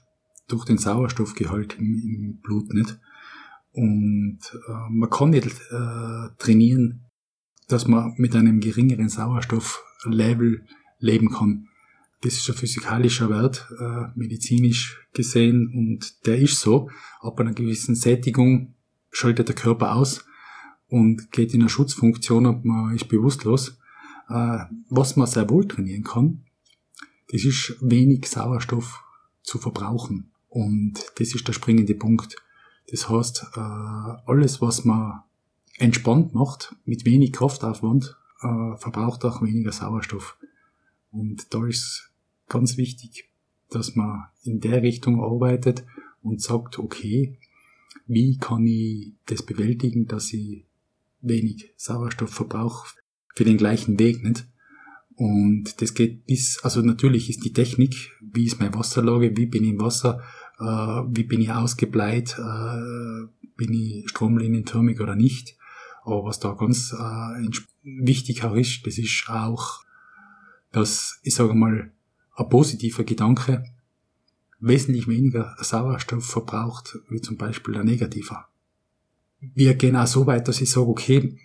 [0.48, 2.98] durch den Sauerstoffgehalt im, im Blut nicht.
[3.72, 7.05] Und äh, man kann nicht äh, trainieren,
[7.68, 10.64] dass man mit einem geringeren Sauerstofflevel
[10.98, 11.68] leben kann.
[12.22, 16.90] Das ist ein physikalischer Wert, äh, medizinisch gesehen, und der ist so.
[17.20, 18.74] Ab einer gewissen Sättigung
[19.10, 20.24] schaltet der Körper aus
[20.88, 23.78] und geht in eine Schutzfunktion und man ist bewusstlos.
[24.28, 26.44] Äh, was man sehr wohl trainieren kann,
[27.30, 29.02] das ist wenig Sauerstoff
[29.42, 30.32] zu verbrauchen.
[30.48, 32.36] Und das ist der springende Punkt.
[32.90, 35.22] Das heißt, äh, alles, was man
[35.78, 40.36] entspannt macht, mit wenig Kraftaufwand, äh, verbraucht auch weniger Sauerstoff.
[41.10, 42.10] Und da ist
[42.48, 43.30] ganz wichtig,
[43.70, 45.84] dass man in der Richtung arbeitet
[46.22, 47.38] und sagt, okay,
[48.06, 50.64] wie kann ich das bewältigen, dass ich
[51.20, 52.86] wenig Sauerstoffverbrauch
[53.34, 54.46] für den gleichen Weg, nicht?
[55.16, 59.64] Und das geht bis, also natürlich ist die Technik, wie ist meine Wasserlage, wie bin
[59.64, 60.22] ich im Wasser,
[60.58, 65.56] äh, wie bin ich ausgebleit, äh, bin ich stromlinientürmig oder nicht.
[66.06, 67.48] Aber was da ganz äh,
[67.82, 69.84] wichtig auch ist, das ist auch,
[70.72, 71.92] dass, ich sage mal,
[72.36, 73.64] ein positiver Gedanke
[74.58, 78.48] wesentlich weniger Sauerstoff verbraucht, wie zum Beispiel ein negativer
[79.54, 81.36] wir gehen auch so weit, dass ich sage, okay,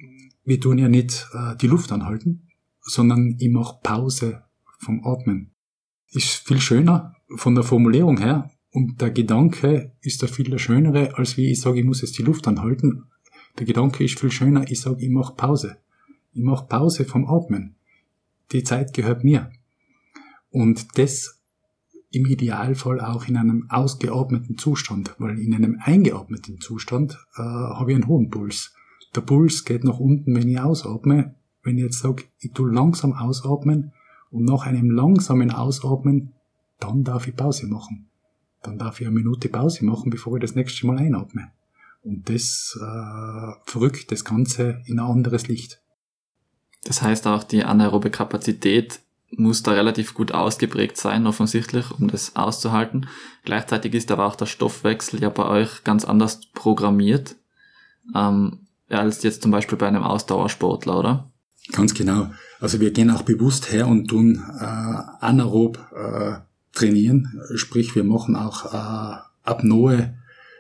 [0.44, 2.48] wir tun ja nicht äh, die Luft anhalten,
[2.82, 4.44] sondern ich mache Pause
[4.80, 5.52] vom Atmen.
[6.12, 11.38] Ist viel schöner von der Formulierung her und der Gedanke ist der viel schönere, als
[11.38, 13.06] wie ich sage, ich muss jetzt die Luft anhalten.
[13.60, 15.78] Der Gedanke ist viel schöner, ich sage, ich mache Pause.
[16.34, 17.76] Ich mache Pause vom Atmen.
[18.52, 19.52] Die Zeit gehört mir.
[20.50, 21.42] Und das
[22.12, 27.96] im Idealfall auch in einem ausgeatmeten Zustand, weil in einem eingeatmeten Zustand äh, habe ich
[27.96, 28.74] einen hohen Puls.
[29.16, 31.36] Der Puls geht nach unten, wenn ich ausatme.
[31.64, 33.92] Wenn ich jetzt sage, ich tue langsam ausatmen
[34.30, 36.34] und nach einem langsamen Ausatmen,
[36.80, 38.08] dann darf ich Pause machen.
[38.64, 41.52] Dann darf ich eine Minute Pause machen, bevor ich das nächste Mal einatme.
[42.04, 45.82] Und das äh, verrückt das Ganze in ein anderes Licht.
[46.84, 52.36] Das heißt auch, die anaerobe Kapazität muss da relativ gut ausgeprägt sein, offensichtlich, um das
[52.36, 53.08] auszuhalten.
[53.46, 57.36] Gleichzeitig ist aber auch der Stoffwechsel ja bei euch ganz anders programmiert.
[58.16, 61.32] Ähm, als jetzt zum Beispiel bei einem Ausdauersportler, oder?
[61.72, 62.32] Ganz genau.
[62.60, 66.34] Also wir gehen auch bewusst her und tun äh, anaerob äh,
[66.74, 70.14] trainieren, sprich wir machen auch äh, apnoe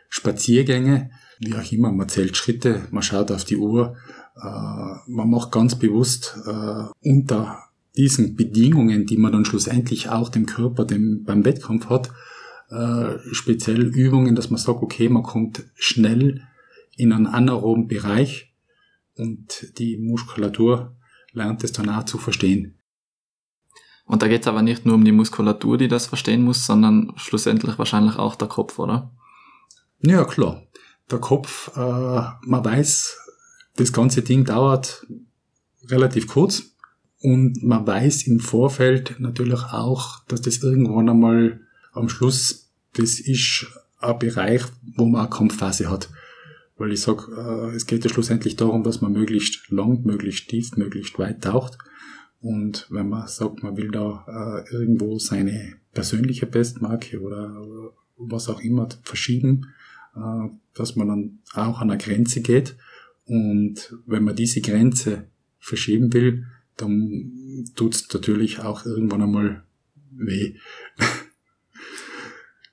[0.09, 3.97] Spaziergänge, wie auch immer, man zählt Schritte, man schaut auf die Uhr,
[4.35, 7.63] äh, man macht ganz bewusst äh, unter
[7.97, 12.11] diesen Bedingungen, die man dann schlussendlich auch dem Körper dem, beim Wettkampf hat,
[12.69, 16.43] äh, speziell Übungen, dass man sagt, okay, man kommt schnell
[16.95, 18.53] in einen anaeroben Bereich
[19.17, 20.95] und die Muskulatur
[21.33, 22.77] lernt es dann auch zu verstehen.
[24.05, 27.13] Und da geht es aber nicht nur um die Muskulatur, die das verstehen muss, sondern
[27.15, 29.11] schlussendlich wahrscheinlich auch der Kopf, oder?
[30.01, 30.63] Ja, klar.
[31.11, 33.17] Der Kopf, äh, man weiß,
[33.75, 35.05] das ganze Ding dauert
[35.87, 36.63] relativ kurz
[37.21, 41.61] und man weiß im Vorfeld natürlich auch, dass das irgendwann einmal
[41.93, 43.67] am Schluss, das ist
[43.99, 44.63] ein Bereich,
[44.95, 46.09] wo man eine Kampfphase hat.
[46.77, 50.75] Weil ich sag, äh, es geht ja schlussendlich darum, dass man möglichst lang, möglichst tief,
[50.77, 51.77] möglichst weit taucht.
[52.39, 57.55] Und wenn man sagt, man will da äh, irgendwo seine persönliche Bestmarke oder
[58.17, 59.67] was auch immer verschieben,
[60.73, 62.75] dass man dann auch an der Grenze geht.
[63.25, 65.27] Und wenn man diese Grenze
[65.59, 66.45] verschieben will,
[66.77, 69.63] dann tut's natürlich auch irgendwann einmal
[70.11, 70.55] weh.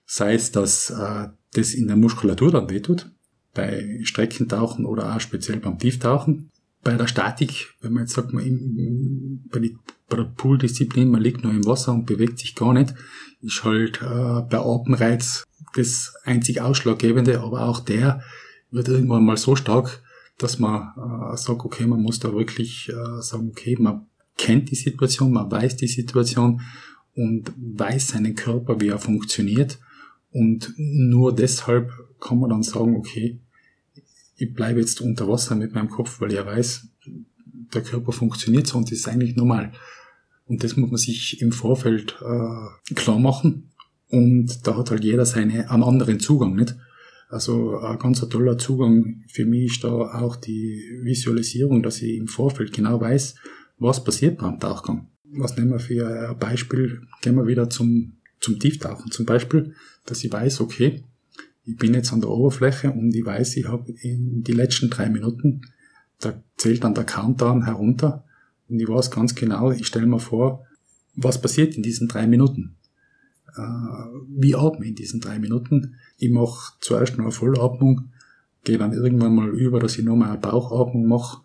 [0.07, 3.11] Sei es, dass äh, das in der Muskulatur dann wehtut,
[3.55, 6.51] bei Streckentauchen oder auch speziell beim Tieftauchen.
[6.83, 9.77] Bei der Statik, wenn man jetzt sagt, man in, bei, die,
[10.09, 12.95] bei der Pooldisziplin, man liegt nur im Wasser und bewegt sich gar nicht,
[13.43, 18.23] ist halt äh, bei Atemreiz das einzig Ausschlaggebende, aber auch der
[18.71, 20.03] wird irgendwann mal so stark,
[20.39, 24.77] dass man äh, sagt, okay, man muss da wirklich äh, sagen, okay, man kennt die
[24.77, 26.61] Situation, man weiß die Situation
[27.15, 29.79] und weiß seinen Körper, wie er funktioniert.
[30.31, 33.41] Und nur deshalb kann man dann sagen, okay,
[34.37, 36.87] ich bleibe jetzt unter Wasser mit meinem Kopf, weil ich weiß,
[37.75, 39.73] der Körper funktioniert so und das ist eigentlich normal.
[40.47, 43.71] Und das muss man sich im Vorfeld äh, klar machen.
[44.11, 46.77] Und da hat halt jeder seine, einen anderen Zugang, nicht?
[47.29, 52.27] Also ein ganz toller Zugang für mich ist da auch die Visualisierung, dass ich im
[52.27, 53.35] Vorfeld genau weiß,
[53.79, 55.09] was passiert beim Tauchgang.
[55.25, 57.03] Was nehmen wir für ein Beispiel?
[57.21, 59.75] Gehen wir wieder zum, zum Tieftauchen zum Beispiel,
[60.07, 61.05] dass ich weiß, okay,
[61.65, 65.11] ich bin jetzt an der Oberfläche und ich weiß, ich habe in die letzten drei
[65.11, 65.61] Minuten,
[66.19, 68.25] da zählt dann der Countdown herunter
[68.69, 70.65] und ich weiß ganz genau, ich stelle mir vor,
[71.15, 72.78] was passiert in diesen drei Minuten.
[73.59, 75.97] Äh, wie atme in diesen drei Minuten?
[76.19, 78.11] Ich mache zuerst noch eine Vollatmung,
[78.65, 81.43] gehe dann irgendwann mal über, dass ich nochmal eine Bauchatmung mache.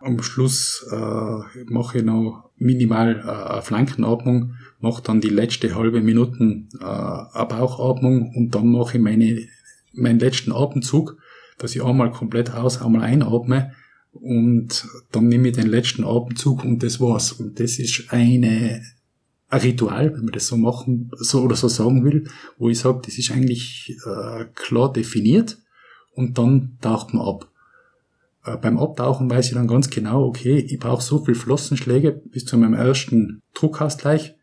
[0.00, 6.00] Am Schluss äh, mache ich noch minimal äh, eine Flankenatmung, mache dann die letzte halbe
[6.00, 9.46] Minuten äh, eine Bauchatmung und dann mache ich meine,
[9.92, 11.16] meinen letzten Atemzug,
[11.58, 13.72] dass ich einmal komplett aus, einmal einatme
[14.12, 17.32] und dann nehme ich den letzten Atemzug und das war's.
[17.32, 18.82] Und das ist eine
[19.48, 22.28] ein Ritual, wenn man das so machen, so oder so sagen will,
[22.58, 25.58] wo ich sage, das ist eigentlich äh, klar definiert
[26.12, 27.50] und dann taucht man ab.
[28.44, 32.44] Äh, beim Abtauchen weiß ich dann ganz genau, okay, ich brauche so viel Flossenschläge bis
[32.44, 34.34] zu meinem ersten Druckausgleich,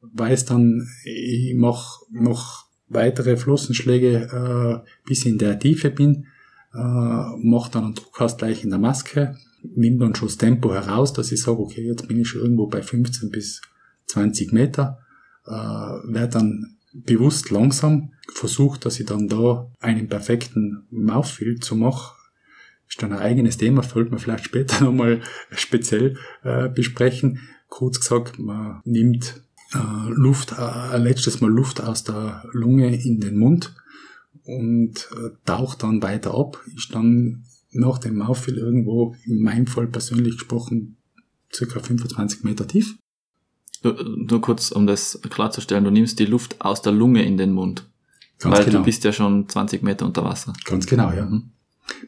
[0.00, 6.26] weiß dann, ich mache noch weitere Flossenschläge, äh, bis ich in der Tiefe bin,
[6.72, 9.36] äh, mache dann einen Druckausgleich in der Maske,
[9.74, 12.68] nimm dann schon das Tempo heraus, dass ich sage, okay, jetzt bin ich schon irgendwo
[12.68, 13.60] bei 15 bis
[14.06, 14.98] 20 Meter,
[15.46, 22.14] äh, werde dann bewusst langsam, versucht, dass ich dann da einen perfekten Mouthfeel zu machen.
[22.88, 27.40] Ist dann ein eigenes Thema, sollte man vielleicht später nochmal speziell äh, besprechen.
[27.68, 29.42] Kurz gesagt, man nimmt
[29.74, 33.74] äh, Luft, äh, letztes Mal Luft aus der Lunge in den Mund
[34.44, 39.86] und äh, taucht dann weiter ab, ist dann nach dem Mouthfeel irgendwo, in meinem Fall
[39.88, 40.96] persönlich gesprochen,
[41.52, 42.96] circa 25 Meter tief.
[43.94, 47.88] Nur, kurz, um das klarzustellen, du nimmst die Luft aus der Lunge in den Mund.
[48.38, 48.78] Ganz weil genau.
[48.78, 50.52] du bist ja schon 20 Meter unter Wasser.
[50.64, 51.24] Ganz genau, ja.
[51.24, 51.50] Mhm.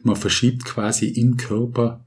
[0.03, 2.05] Man verschiebt quasi im Körper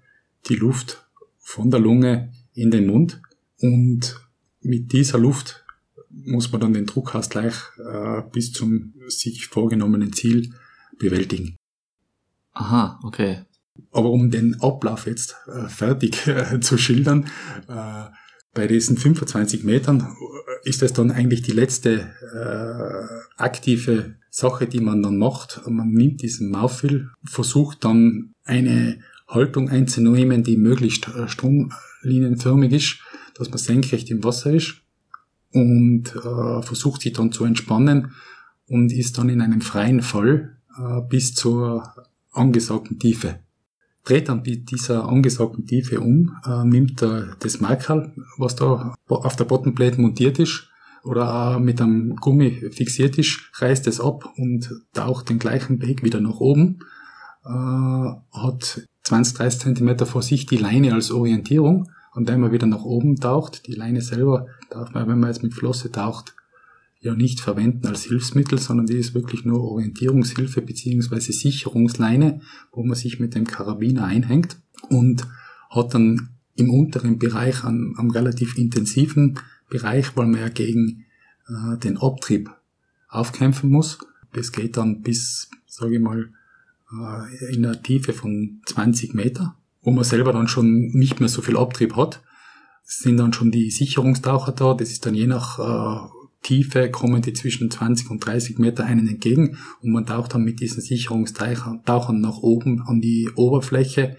[0.49, 1.05] die Luft
[1.39, 3.21] von der Lunge in den Mund
[3.61, 4.21] und
[4.61, 5.65] mit dieser Luft
[6.11, 10.55] muss man dann den Druckausgleich äh, bis zum sich vorgenommenen Ziel
[10.99, 11.57] bewältigen.
[12.53, 13.45] Aha, okay.
[13.91, 17.27] Aber um den Ablauf jetzt äh, fertig äh, zu schildern,
[17.69, 18.05] äh,
[18.55, 20.15] bei diesen 25 Metern
[20.65, 25.63] ist das dann eigentlich die letzte äh, aktive Sache, die man dann macht.
[25.67, 32.99] Man nimmt diesen Mouthfeel, versucht dann eine Haltung einzunehmen, die möglichst äh, stromlinienförmig ist,
[33.35, 34.83] dass man senkrecht im Wasser ist
[35.53, 38.13] und äh, versucht sich dann zu entspannen
[38.67, 41.93] und ist dann in einem freien Fall äh, bis zur
[42.33, 43.41] angesagten Tiefe.
[44.05, 49.37] Dreht dann mit dieser angesagten Tiefe um, äh, nimmt er das Markerl, was da auf
[49.37, 50.69] der Bottomplate montiert ist,
[51.05, 56.03] oder auch mit einem Gummi fixiert ist, reißt es ab und taucht den gleichen Weg
[56.03, 56.79] wieder nach oben,
[57.45, 62.67] äh, hat 20, 30 Zentimeter vor sich die Leine als Orientierung und wenn man wieder
[62.67, 66.35] nach oben taucht, die Leine selber darf man, wenn man jetzt mit Flosse taucht,
[67.03, 72.97] ja nicht verwenden als Hilfsmittel, sondern die ist wirklich nur Orientierungshilfe beziehungsweise Sicherungsleine, wo man
[72.97, 74.57] sich mit dem Karabiner einhängt
[74.89, 75.27] und
[75.69, 79.39] hat dann im unteren Bereich einen, einen relativ intensiven
[79.69, 81.05] Bereich, weil man ja gegen
[81.49, 82.51] äh, den Abtrieb
[83.09, 83.99] aufkämpfen muss.
[84.33, 86.31] Das geht dann bis, sage ich mal,
[86.93, 91.43] äh, in der Tiefe von 20 Meter, wo man selber dann schon nicht mehr so
[91.43, 92.23] viel Abtrieb hat.
[92.87, 97.23] Es sind dann schon die Sicherungstaucher da, das ist dann je nach äh, Tiefe kommen
[97.23, 102.21] die zwischen 20 und 30 Meter einen entgegen und man taucht dann mit diesen Sicherungstauchern
[102.21, 104.17] nach oben an die Oberfläche,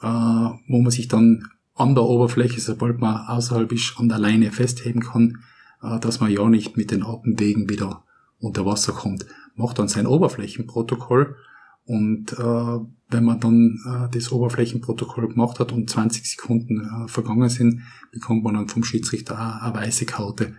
[0.00, 4.50] äh, wo man sich dann an der Oberfläche, sobald man außerhalb ist, an der Leine
[4.50, 5.38] festheben kann,
[5.82, 8.04] äh, dass man ja nicht mit den Atemwegen wieder
[8.38, 9.26] unter Wasser kommt.
[9.54, 11.36] Macht dann sein Oberflächenprotokoll
[11.84, 17.48] und äh, wenn man dann äh, das Oberflächenprotokoll gemacht hat und 20 Sekunden äh, vergangen
[17.48, 20.56] sind, bekommt man dann vom Schiedsrichter eine weiße Karte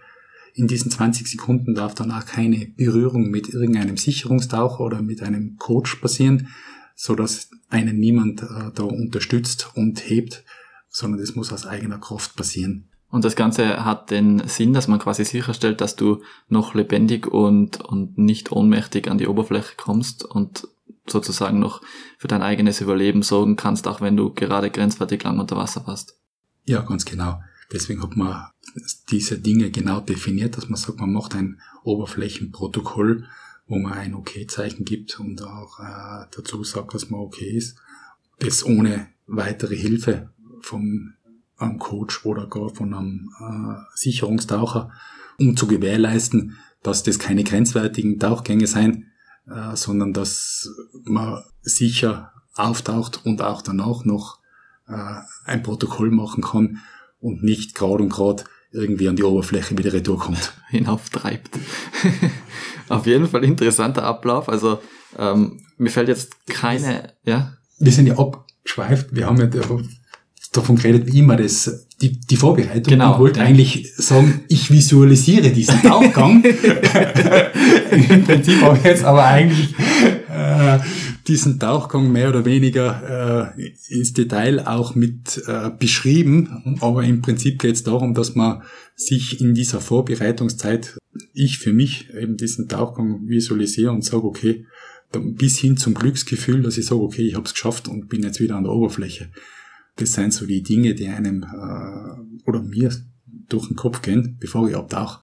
[0.53, 5.57] in diesen 20 Sekunden darf dann auch keine Berührung mit irgendeinem Sicherungstaucher oder mit einem
[5.57, 6.49] Coach passieren,
[6.95, 10.43] so dass einen niemand äh, da unterstützt und hebt,
[10.89, 12.89] sondern das muss aus eigener Kraft passieren.
[13.09, 17.79] Und das Ganze hat den Sinn, dass man quasi sicherstellt, dass du noch lebendig und,
[17.81, 20.67] und nicht ohnmächtig an die Oberfläche kommst und
[21.05, 21.81] sozusagen noch
[22.17, 26.17] für dein eigenes Überleben sorgen kannst, auch wenn du gerade grenzwertig lang unter Wasser warst.
[26.63, 27.39] Ja, ganz genau.
[27.73, 28.45] Deswegen hat man
[29.09, 33.27] diese Dinge genau definiert, dass man sagt, man macht ein Oberflächenprotokoll,
[33.67, 37.77] wo man ein Okay-Zeichen gibt und auch äh, dazu sagt, dass man okay ist.
[38.39, 40.29] Das ohne weitere Hilfe
[40.61, 41.13] vom
[41.57, 44.91] einem Coach oder gar von einem äh, Sicherungstaucher,
[45.39, 49.11] um zu gewährleisten, dass das keine grenzwertigen Tauchgänge sein,
[49.47, 50.69] äh, sondern dass
[51.03, 54.39] man sicher auftaucht und auch danach noch
[54.87, 56.79] äh, ein Protokoll machen kann,
[57.23, 60.53] und nicht gerade und gerade irgendwie an die Oberfläche wieder retour kommt.
[60.69, 61.49] Hinauftreibt.
[62.89, 64.49] Auf jeden Fall interessanter Ablauf.
[64.49, 64.79] Also
[65.17, 67.53] ähm, mir fällt jetzt keine, ja.
[67.79, 72.91] Wir sind ja abgeschweift, wir haben ja davon geredet, wie immer das, die, die Vorbereitung.
[72.91, 73.13] Genau.
[73.13, 76.43] Ich wollte eigentlich sagen, ich visualisiere diesen Tauchgang.
[78.09, 79.73] Im Prinzip habe ich jetzt aber eigentlich
[81.27, 86.77] diesen Tauchgang mehr oder weniger äh, ins Detail auch mit äh, beschrieben.
[86.81, 88.63] Aber im Prinzip geht es darum, dass man
[88.95, 90.97] sich in dieser Vorbereitungszeit,
[91.33, 94.65] ich für mich eben diesen Tauchgang visualisiere und sage, okay,
[95.11, 98.39] bis hin zum Glücksgefühl, dass ich sage, okay, ich habe es geschafft und bin jetzt
[98.39, 99.29] wieder an der Oberfläche.
[99.95, 102.91] Das sind so die Dinge, die einem äh, oder mir
[103.47, 105.21] durch den Kopf gehen, bevor ich abtauche.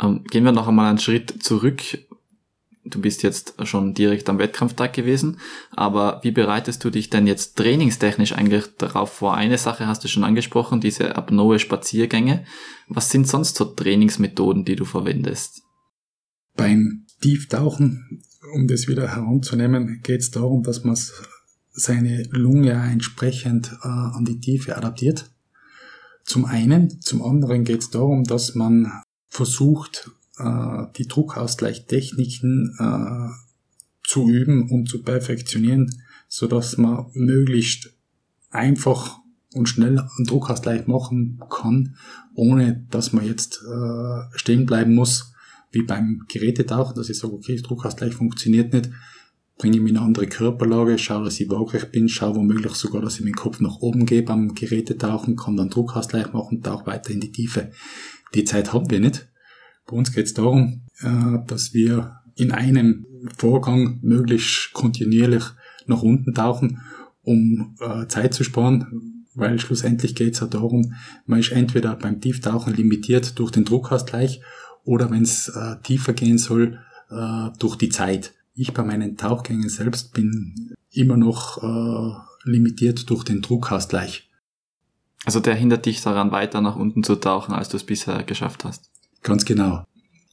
[0.00, 1.82] Ähm, gehen wir noch einmal einen Schritt zurück
[2.90, 5.38] du bist jetzt schon direkt am Wettkampftag gewesen,
[5.70, 9.34] aber wie bereitest du dich denn jetzt trainingstechnisch eigentlich darauf vor?
[9.34, 12.44] Eine Sache hast du schon angesprochen, diese apnoe Spaziergänge.
[12.88, 15.62] Was sind sonst so Trainingsmethoden, die du verwendest?
[16.56, 18.22] Beim Tieftauchen,
[18.54, 20.96] um das wieder heranzunehmen, geht es darum, dass man
[21.70, 25.30] seine Lunge entsprechend äh, an die Tiefe adaptiert.
[26.24, 28.92] Zum einen, zum anderen geht es darum, dass man
[29.28, 33.28] versucht, äh, die Druckausgleichtechniken äh,
[34.04, 35.90] zu üben und zu perfektionieren,
[36.28, 37.94] so dass man möglichst
[38.50, 39.18] einfach
[39.54, 41.96] und schnell einen Druckausgleich machen kann,
[42.34, 45.32] ohne dass man jetzt äh, stehen bleiben muss,
[45.72, 48.90] wie beim Gerätetauchen, dass ich sage, okay, das Druckausgleich funktioniert nicht,
[49.58, 53.02] bringe ich mich in eine andere Körperlage, schaue, dass ich waagrecht bin, schaue womöglich sogar,
[53.02, 57.10] dass ich meinen Kopf nach oben gehe beim Gerätetauchen, kann dann Druckausgleich machen, tauche weiter
[57.10, 57.70] in die Tiefe.
[58.34, 59.28] Die Zeit haben wir nicht.
[59.88, 65.44] Bei uns geht es darum, äh, dass wir in einem Vorgang möglichst kontinuierlich
[65.86, 66.82] nach unten tauchen,
[67.22, 72.20] um äh, Zeit zu sparen, weil schlussendlich geht es ja darum, man ist entweder beim
[72.20, 74.42] Tieftauchen limitiert durch den Druckausgleich
[74.84, 76.78] oder wenn es äh, tiefer gehen soll,
[77.58, 78.34] durch die Zeit.
[78.54, 84.28] Ich bei meinen Tauchgängen selbst bin immer noch limitiert durch den Druckausgleich.
[85.24, 88.66] Also der hindert dich daran, weiter nach unten zu tauchen, als du es bisher geschafft
[88.66, 88.90] hast.
[89.22, 89.84] Ganz genau.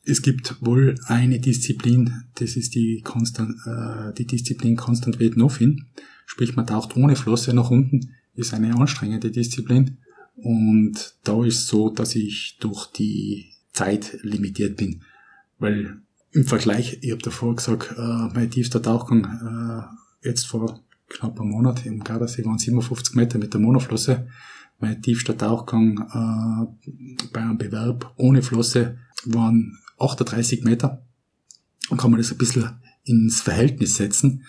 [0.03, 5.85] Es gibt wohl eine Disziplin, das ist die, Constant, äh, die Disziplin Constant Weight Nothing.
[6.27, 9.97] Sprich, man taucht ohne Flosse nach unten, ist eine anstrengende Disziplin.
[10.35, 15.01] Und da ist so, dass ich durch die Zeit limitiert bin.
[15.57, 18.01] Weil im Vergleich, ich habe davor gesagt, äh,
[18.33, 21.85] mein tiefster Tauchgang äh, jetzt vor knapp einen Monat.
[21.85, 24.27] Im Gardasee waren 57 Meter mit der Monoflosse.
[24.85, 31.03] Mein tiefster Tauchgang äh, bei einem Bewerb ohne Flosse waren 38 Meter.
[31.89, 32.69] Dann kann man das ein bisschen
[33.03, 34.43] ins Verhältnis setzen.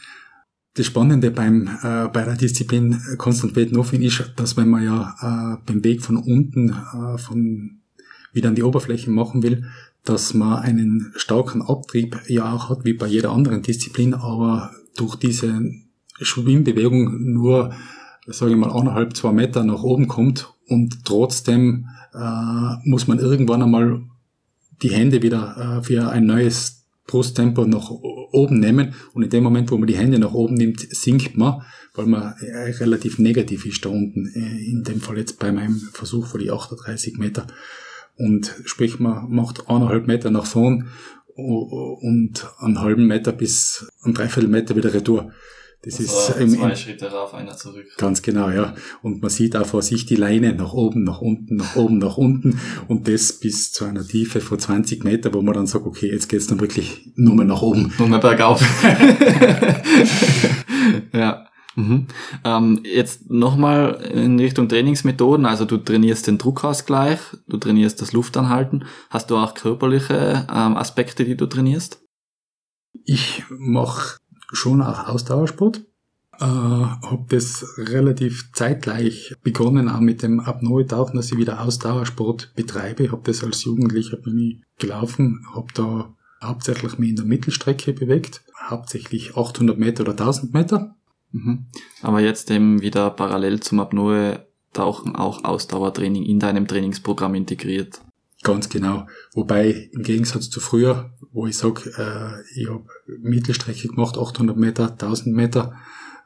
[0.75, 5.15] Das Spannende beim, äh, bei der Disziplin Constant Weight Nothing ist, dass wenn man ja
[5.23, 7.81] äh, beim Weg von unten äh, von
[8.35, 9.65] wieder an die Oberfläche machen will,
[10.05, 15.17] dass man einen starken Abtrieb ja auch hat, wie bei jeder anderen Disziplin, aber durch
[15.17, 15.63] diese
[16.21, 17.73] Schwimmbewegung nur,
[18.27, 23.63] sage ich mal, anderthalb, zwei Meter nach oben kommt und trotzdem äh, muss man irgendwann
[23.63, 24.01] einmal
[24.83, 29.71] die Hände wieder äh, für ein neues Brusttempo nach oben nehmen und in dem Moment,
[29.71, 31.63] wo man die Hände nach oben nimmt, sinkt man,
[31.95, 35.77] weil man äh, relativ negativ ist da unten, äh, in dem Fall jetzt bei meinem
[35.77, 37.47] Versuch vor die 38 Meter.
[38.17, 40.89] Und sprich, man macht eineinhalb Meter nach vorn
[41.37, 45.33] und einen halben Meter bis einen Dreiviertel Meter wieder retour.
[45.87, 47.87] Das also ist zwei im, Schritte rauf, einer zurück.
[47.97, 48.75] Ganz genau, ja.
[49.03, 52.17] Und man sieht auch vor sich die Leine nach oben, nach unten, nach oben, nach
[52.17, 52.59] unten
[52.89, 56.29] und das bis zu einer Tiefe von 20 Meter, wo man dann sagt, okay, jetzt
[56.29, 57.95] geht's dann wirklich nur mehr nach oben.
[58.01, 58.61] Nur mehr bergauf.
[61.13, 61.47] ja.
[61.77, 62.09] Mhm.
[62.43, 65.47] Ähm, jetzt nochmal in Richtung Trainingsmethoden.
[65.47, 68.87] Also du trainierst den Druckausgleich, du trainierst das Luftanhalten.
[69.09, 72.03] Hast du auch körperliche ähm, Aspekte, die du trainierst?
[73.05, 74.17] Ich mache
[74.53, 75.83] schon auch Ausdauersport.
[76.39, 83.11] Äh, habe das relativ zeitgleich begonnen, auch mit dem Apnoe-Tauchen, dass ich wieder Ausdauersport betreibe.
[83.11, 88.43] Habe das als Jugendlicher bin ich gelaufen, habe da hauptsächlich mich in der Mittelstrecke bewegt,
[88.69, 90.95] hauptsächlich 800 Meter oder 1000 Meter.
[91.33, 91.67] Mhm.
[92.03, 98.03] Aber jetzt eben wieder parallel zum Apnoe-Tauchen auch Ausdauertraining in deinem Trainingsprogramm integriert.
[98.47, 99.09] Ganz genau.
[99.33, 102.87] Wobei im Gegensatz zu früher, wo ich sage, äh, ich habe
[103.19, 105.75] Mittelstrecke gemacht, 800 Meter, 1000 Meter,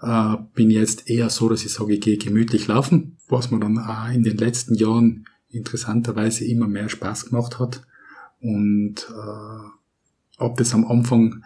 [0.03, 3.79] äh, bin jetzt eher so, dass ich sage, ich gehe gemütlich laufen, was mir dann
[3.79, 7.85] auch in den letzten Jahren interessanterweise immer mehr Spaß gemacht hat.
[8.43, 9.71] Und äh,
[10.37, 11.43] ob das am Anfang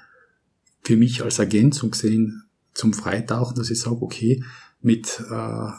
[0.82, 4.42] für mich als Ergänzung gesehen zum Freitauchen, dass ich sage, okay,
[4.80, 5.70] mit äh,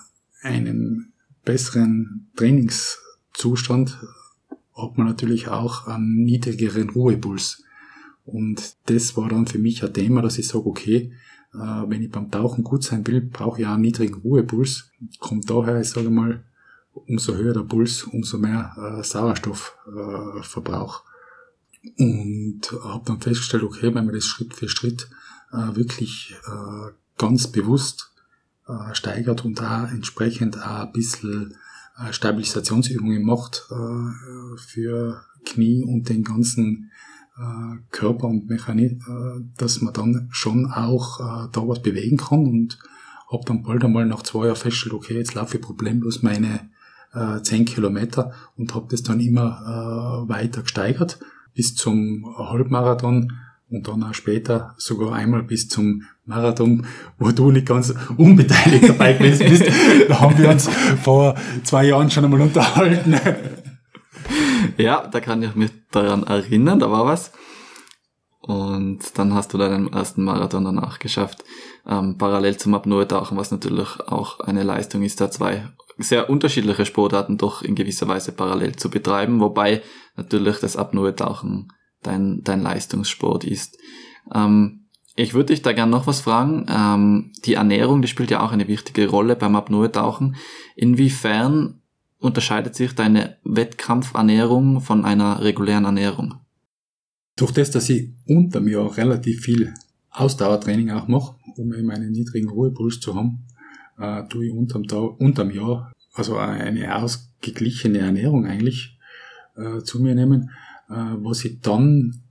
[0.42, 1.12] einem
[1.44, 3.98] besseren Trainingszustand
[4.76, 7.64] hat man natürlich auch einen niedrigeren Ruhepuls.
[8.26, 11.14] Und das war dann für mich ein Thema, dass ich sage, okay,
[11.54, 14.92] äh, wenn ich beim Tauchen gut sein will, brauche ich auch einen niedrigen Ruhepuls.
[15.20, 16.44] Kommt daher, ich sage mal,
[16.94, 21.04] umso höher der Puls, umso mehr äh, Sauerstoffverbrauch.
[21.04, 25.08] Äh, und habe dann festgestellt, okay, wenn man das Schritt für Schritt
[25.52, 26.36] wirklich
[27.16, 28.12] ganz bewusst
[28.94, 31.56] steigert und da entsprechend auch ein bisschen
[32.12, 36.92] Stabilisationsübungen macht äh, für Knie und den ganzen
[37.38, 39.02] äh, Körper und Mechanik,
[39.58, 42.80] dass man dann schon auch da was bewegen kann und
[43.32, 46.70] habe dann bald einmal nach zwei Jahren festgestellt, okay, jetzt laufe ich problemlos meine
[47.14, 51.20] äh, 10 Kilometer und habe das dann immer äh, weiter gesteigert
[51.54, 53.32] bis zum Halbmarathon
[53.70, 56.86] und dann auch später sogar einmal bis zum Marathon,
[57.18, 59.66] wo du nicht ganz unbeteiligt dabei gewesen bist.
[60.08, 60.70] Da haben wir uns
[61.04, 63.20] vor zwei Jahren schon einmal unterhalten.
[64.78, 67.32] Ja, da kann ich mich daran erinnern, da war was.
[68.42, 71.44] Und dann hast du deinen ersten Marathon danach geschafft,
[71.88, 77.38] ähm, parallel zum Apnoe-Tauchen, was natürlich auch eine Leistung ist, da zwei sehr unterschiedliche Sportarten
[77.38, 79.82] doch in gewisser Weise parallel zu betreiben, wobei
[80.16, 81.72] natürlich das Apnoe-Tauchen
[82.06, 83.78] dein, dein Leistungssport ist.
[84.34, 84.86] Ähm,
[85.16, 86.66] ich würde dich da gerne noch was fragen.
[86.70, 90.36] Ähm, die Ernährung, die spielt ja auch eine wichtige Rolle beim Apnoe-Tauchen.
[90.76, 91.82] Inwiefern
[92.20, 96.36] unterscheidet sich deine Wettkampfernährung von einer regulären Ernährung?
[97.38, 99.74] Durch das, dass ich unter mir auch relativ viel
[100.10, 103.46] Ausdauertraining auch mache, um eben einen niedrigen Ruhepuls zu haben,
[103.98, 104.84] äh, tue ich unterm,
[105.18, 108.98] unterm Jahr also eine ausgeglichene Ernährung eigentlich
[109.56, 110.50] äh, zu mir nehmen.
[110.90, 112.22] Äh, was ich dann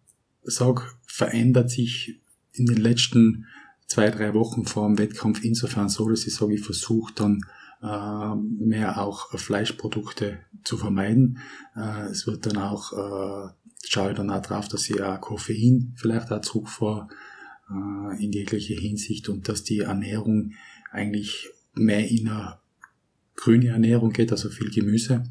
[0.42, 2.20] sage, verändert sich
[2.52, 3.46] in den letzten
[3.86, 7.44] zwei, drei Wochen vor dem Wettkampf insofern so, dass ich sage, ich versuche dann
[7.82, 11.38] äh, mehr auch Fleischprodukte zu vermeiden.
[11.76, 13.50] Äh, es wird dann auch, äh,
[13.86, 17.08] schaue ich dann auch drauf, dass ich auch Koffein vielleicht auch zurückfahre
[17.70, 20.52] äh, in jegliche Hinsicht und dass die Ernährung
[20.90, 22.58] eigentlich mehr in eine
[23.36, 25.24] grüne Ernährung geht, also viel Gemüse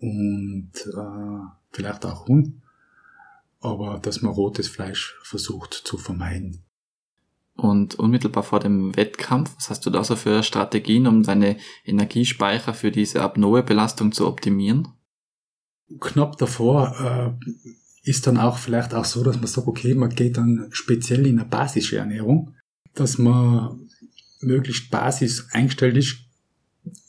[0.00, 2.62] und äh, vielleicht auch Huhn,
[3.60, 6.62] aber dass man rotes Fleisch versucht zu vermeiden.
[7.54, 12.72] Und unmittelbar vor dem Wettkampf, was hast du da so für Strategien, um deine Energiespeicher
[12.72, 14.88] für diese Apnoe-Belastung zu optimieren?
[16.00, 20.38] Knapp davor äh, ist dann auch vielleicht auch so, dass man sagt, okay, man geht
[20.38, 22.54] dann speziell in eine basische Ernährung,
[22.94, 23.88] dass man
[24.40, 26.29] möglichst Basis eingestellt ist,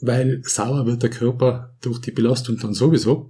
[0.01, 3.29] weil sauer wird der Körper durch die Belastung dann sowieso.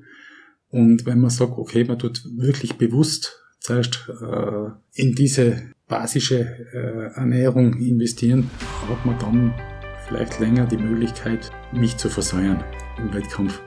[0.69, 6.39] Und wenn man sagt, okay, man tut wirklich bewusst zuerst äh, in diese basische
[6.73, 8.49] äh, Ernährung investieren,
[8.89, 9.53] hat man dann
[10.07, 12.63] vielleicht länger die Möglichkeit, nicht zu versäuern
[12.97, 13.61] im Wettkampf.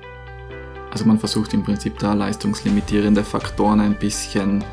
[0.91, 4.64] Also man versucht im Prinzip da leistungslimitierende Faktoren ein bisschen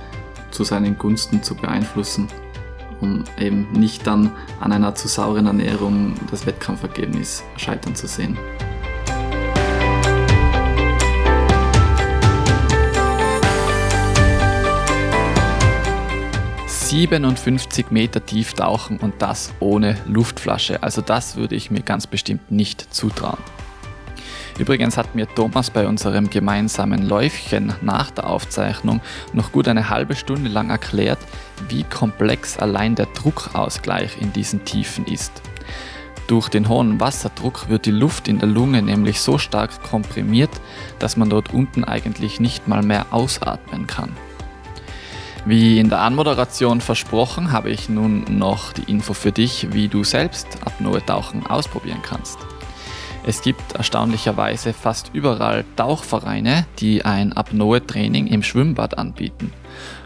[0.52, 2.28] zu seinen Gunsten zu beeinflussen,
[3.02, 8.38] um eben nicht dann an einer zu sauren Ernährung das Wettkampfergebnis scheitern zu sehen.
[16.92, 20.84] 57 Meter tief tauchen und das ohne Luftflasche.
[20.84, 23.38] Also das würde ich mir ganz bestimmt nicht zutrauen.
[24.60, 29.00] Übrigens hat mir Thomas bei unserem gemeinsamen Läufchen nach der Aufzeichnung
[29.32, 31.20] noch gut eine halbe Stunde lang erklärt,
[31.70, 35.42] wie komplex allein der Druckausgleich in diesen Tiefen ist.
[36.28, 40.52] Durch den hohen Wasserdruck wird die Luft in der Lunge nämlich so stark komprimiert,
[41.00, 44.16] dass man dort unten eigentlich nicht mal mehr ausatmen kann.
[45.44, 50.04] Wie in der Anmoderation versprochen, habe ich nun noch die Info für dich, wie du
[50.04, 52.38] selbst Apnoe-Tauchen ausprobieren kannst.
[53.24, 59.52] Es gibt erstaunlicherweise fast überall Tauchvereine, die ein Apnoe-Training im Schwimmbad anbieten.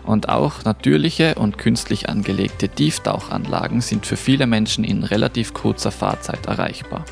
[0.06, 6.46] Und auch natürliche und künstlich angelegte Tieftauchanlagen sind für viele Menschen in relativ kurzer Fahrzeit
[6.46, 7.06] erreichbar.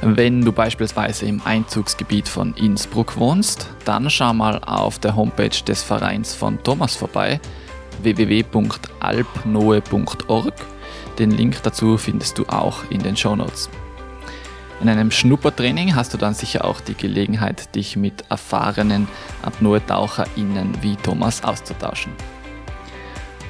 [0.00, 5.82] Wenn du beispielsweise im Einzugsgebiet von Innsbruck wohnst, dann schau mal auf der Homepage des
[5.82, 7.40] Vereins von Thomas vorbei,
[8.02, 10.54] www.alpnoe.org.
[11.18, 13.70] Den Link dazu findest du auch in den Shownotes.
[14.80, 19.08] In einem Schnuppertraining hast du dann sicher auch die Gelegenheit, dich mit erfahrenen
[19.42, 22.12] Apnoe-TaucherInnen wie Thomas auszutauschen.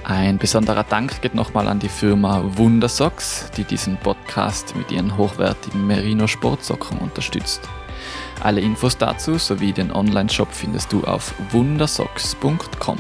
[0.05, 5.87] Ein besonderer Dank geht nochmal an die Firma Wundersocks, die diesen Podcast mit ihren hochwertigen
[5.87, 7.63] Merino-Sportsocken unterstützt.
[8.43, 12.99] Alle Infos dazu sowie den Online-Shop findest du auf wundersocks.com.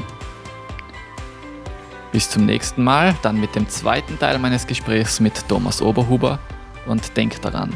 [2.10, 6.38] Bis zum nächsten Mal, dann mit dem zweiten Teil meines Gesprächs mit Thomas Oberhuber
[6.86, 7.74] und denk daran,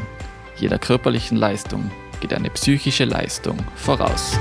[0.59, 1.89] jeder körperlichen Leistung
[2.19, 4.37] geht eine psychische Leistung voraus.